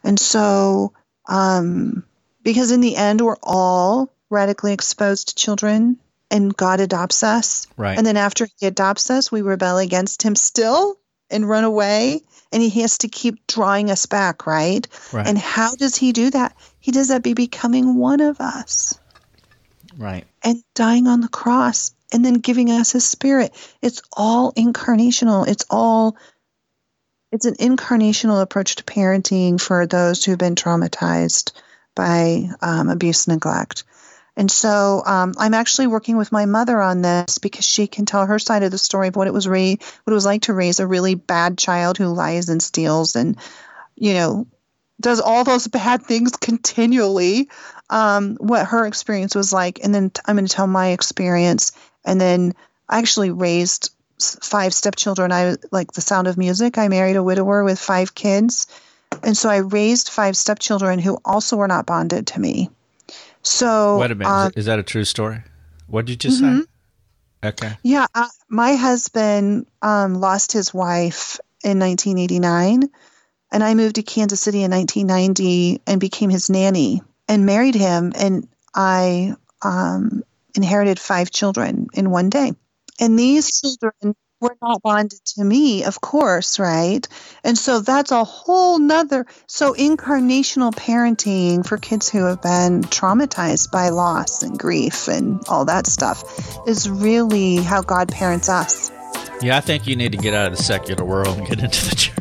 And 0.03 0.19
so, 0.19 0.93
um, 1.27 2.03
because 2.43 2.71
in 2.71 2.81
the 2.81 2.95
end, 2.95 3.21
we're 3.21 3.35
all 3.43 4.13
radically 4.29 4.73
exposed 4.73 5.37
children 5.37 5.97
and 6.29 6.55
God 6.55 6.79
adopts 6.79 7.23
us. 7.23 7.67
Right. 7.77 7.97
And 7.97 8.07
then 8.07 8.17
after 8.17 8.47
he 8.59 8.65
adopts 8.65 9.09
us, 9.09 9.31
we 9.31 9.41
rebel 9.41 9.77
against 9.77 10.23
him 10.23 10.35
still 10.35 10.97
and 11.29 11.47
run 11.47 11.63
away. 11.63 12.21
And 12.53 12.61
he 12.61 12.81
has 12.81 12.97
to 12.99 13.07
keep 13.07 13.47
drawing 13.47 13.91
us 13.91 14.05
back, 14.05 14.45
right? 14.45 14.85
right. 15.13 15.27
And 15.27 15.37
how 15.37 15.75
does 15.75 15.95
he 15.95 16.11
do 16.11 16.29
that? 16.31 16.55
He 16.79 16.91
does 16.91 17.09
that 17.09 17.23
by 17.23 17.33
becoming 17.33 17.95
one 17.95 18.19
of 18.19 18.41
us. 18.41 18.97
Right. 20.01 20.25
And 20.43 20.63
dying 20.73 21.07
on 21.07 21.21
the 21.21 21.29
cross 21.29 21.93
and 22.11 22.25
then 22.25 22.35
giving 22.35 22.71
us 22.71 22.91
his 22.91 23.05
spirit. 23.05 23.53
It's 23.81 24.01
all 24.11 24.51
incarnational. 24.53 25.47
It's 25.47 25.65
all 25.69 26.17
it's 27.31 27.45
an 27.45 27.55
incarnational 27.55 28.41
approach 28.41 28.75
to 28.75 28.83
parenting 28.83 29.61
for 29.61 29.85
those 29.85 30.25
who've 30.25 30.37
been 30.37 30.55
traumatized 30.55 31.53
by 31.95 32.49
um, 32.61 32.89
abuse 32.89 33.27
neglect. 33.27 33.85
And 34.35 34.49
so 34.49 35.03
um, 35.05 35.33
I'm 35.37 35.53
actually 35.53 35.87
working 35.87 36.17
with 36.17 36.31
my 36.31 36.45
mother 36.45 36.81
on 36.81 37.01
this 37.01 37.37
because 37.37 37.65
she 37.65 37.87
can 37.87 38.05
tell 38.05 38.25
her 38.25 38.39
side 38.39 38.63
of 38.63 38.71
the 38.71 38.77
story 38.77 39.09
of 39.09 39.15
what 39.15 39.27
it 39.27 39.33
was 39.33 39.47
re- 39.47 39.77
what 40.03 40.11
it 40.11 40.13
was 40.13 40.25
like 40.25 40.43
to 40.43 40.53
raise 40.53 40.79
a 40.79 40.87
really 40.87 41.15
bad 41.15 41.57
child 41.57 41.97
who 41.97 42.07
lies 42.07 42.49
and 42.49 42.61
steals 42.61 43.15
and 43.15 43.37
you 43.95 44.13
know 44.13 44.47
does 45.01 45.19
all 45.19 45.43
those 45.43 45.67
bad 45.67 46.03
things 46.03 46.31
continually. 46.31 47.49
Um, 47.89 48.37
what 48.37 48.67
her 48.67 48.85
experience 48.85 49.35
was 49.35 49.51
like, 49.51 49.79
and 49.83 49.93
then 49.93 50.11
i 50.25 50.29
I'm 50.31 50.37
going 50.37 50.47
to 50.47 50.53
tell 50.53 50.67
my 50.67 50.89
experience 50.89 51.73
and 52.05 52.19
then 52.19 52.53
I 52.89 52.99
actually 52.99 53.31
raised 53.31 53.91
five 54.19 54.73
stepchildren. 54.73 55.31
I 55.31 55.55
like 55.71 55.93
the 55.93 56.01
sound 56.01 56.27
of 56.27 56.37
music. 56.37 56.77
I 56.77 56.87
married 56.87 57.15
a 57.15 57.23
widower 57.23 57.63
with 57.63 57.79
five 57.79 58.13
kids. 58.13 58.67
And 59.23 59.35
so 59.35 59.49
I 59.49 59.57
raised 59.57 60.09
five 60.09 60.37
stepchildren 60.37 60.99
who 60.99 61.17
also 61.25 61.57
were 61.57 61.67
not 61.67 61.85
bonded 61.85 62.27
to 62.27 62.39
me. 62.39 62.69
So 63.43 63.99
wait 63.99 64.11
a 64.11 64.15
minute, 64.15 64.29
uh, 64.29 64.49
is 64.55 64.65
that 64.65 64.79
a 64.79 64.83
true 64.83 65.03
story? 65.03 65.43
What 65.87 66.05
did 66.05 66.11
you 66.11 66.17
just 66.17 66.41
mm-hmm. 66.41 66.61
say? 66.61 66.65
Okay. 67.43 67.71
Yeah, 67.81 68.05
uh, 68.13 68.27
my 68.49 68.75
husband 68.75 69.65
um, 69.81 70.15
lost 70.15 70.51
his 70.51 70.73
wife 70.73 71.39
in 71.63 71.79
1989, 71.79 72.89
and 73.51 73.63
I 73.63 73.73
moved 73.73 73.95
to 73.95 74.03
Kansas 74.03 74.41
City 74.41 74.63
in 74.63 74.71
1990 74.71 75.81
and 75.85 75.99
became 75.99 76.29
his 76.29 76.49
nanny 76.49 77.01
and 77.27 77.45
married 77.45 77.75
him. 77.75 78.13
And 78.15 78.47
I 78.73 79.35
um, 79.61 80.23
inherited 80.55 80.99
five 80.99 81.31
children 81.31 81.87
in 81.93 82.09
one 82.09 82.29
day. 82.29 82.53
And 82.99 83.17
these 83.17 83.59
children 83.59 84.15
were 84.39 84.57
not 84.61 84.81
bonded 84.81 85.23
to 85.23 85.43
me, 85.43 85.83
of 85.83 86.01
course, 86.01 86.59
right? 86.59 87.07
And 87.43 87.57
so 87.57 87.79
that's 87.79 88.11
a 88.11 88.23
whole 88.23 88.79
nother. 88.79 89.25
So, 89.47 89.73
incarnational 89.73 90.73
parenting 90.73 91.65
for 91.65 91.77
kids 91.77 92.09
who 92.09 92.25
have 92.25 92.41
been 92.41 92.81
traumatized 92.81 93.71
by 93.71 93.89
loss 93.89 94.41
and 94.41 94.57
grief 94.57 95.07
and 95.07 95.41
all 95.47 95.65
that 95.65 95.85
stuff 95.85 96.67
is 96.67 96.89
really 96.89 97.57
how 97.57 97.81
God 97.81 98.11
parents 98.11 98.49
us. 98.49 98.91
Yeah, 99.41 99.57
I 99.57 99.61
think 99.61 99.87
you 99.87 99.95
need 99.95 100.11
to 100.11 100.17
get 100.17 100.33
out 100.33 100.51
of 100.51 100.57
the 100.57 100.63
secular 100.63 101.03
world 101.03 101.37
and 101.37 101.47
get 101.47 101.59
into 101.59 101.89
the 101.89 101.95
church. 101.95 102.20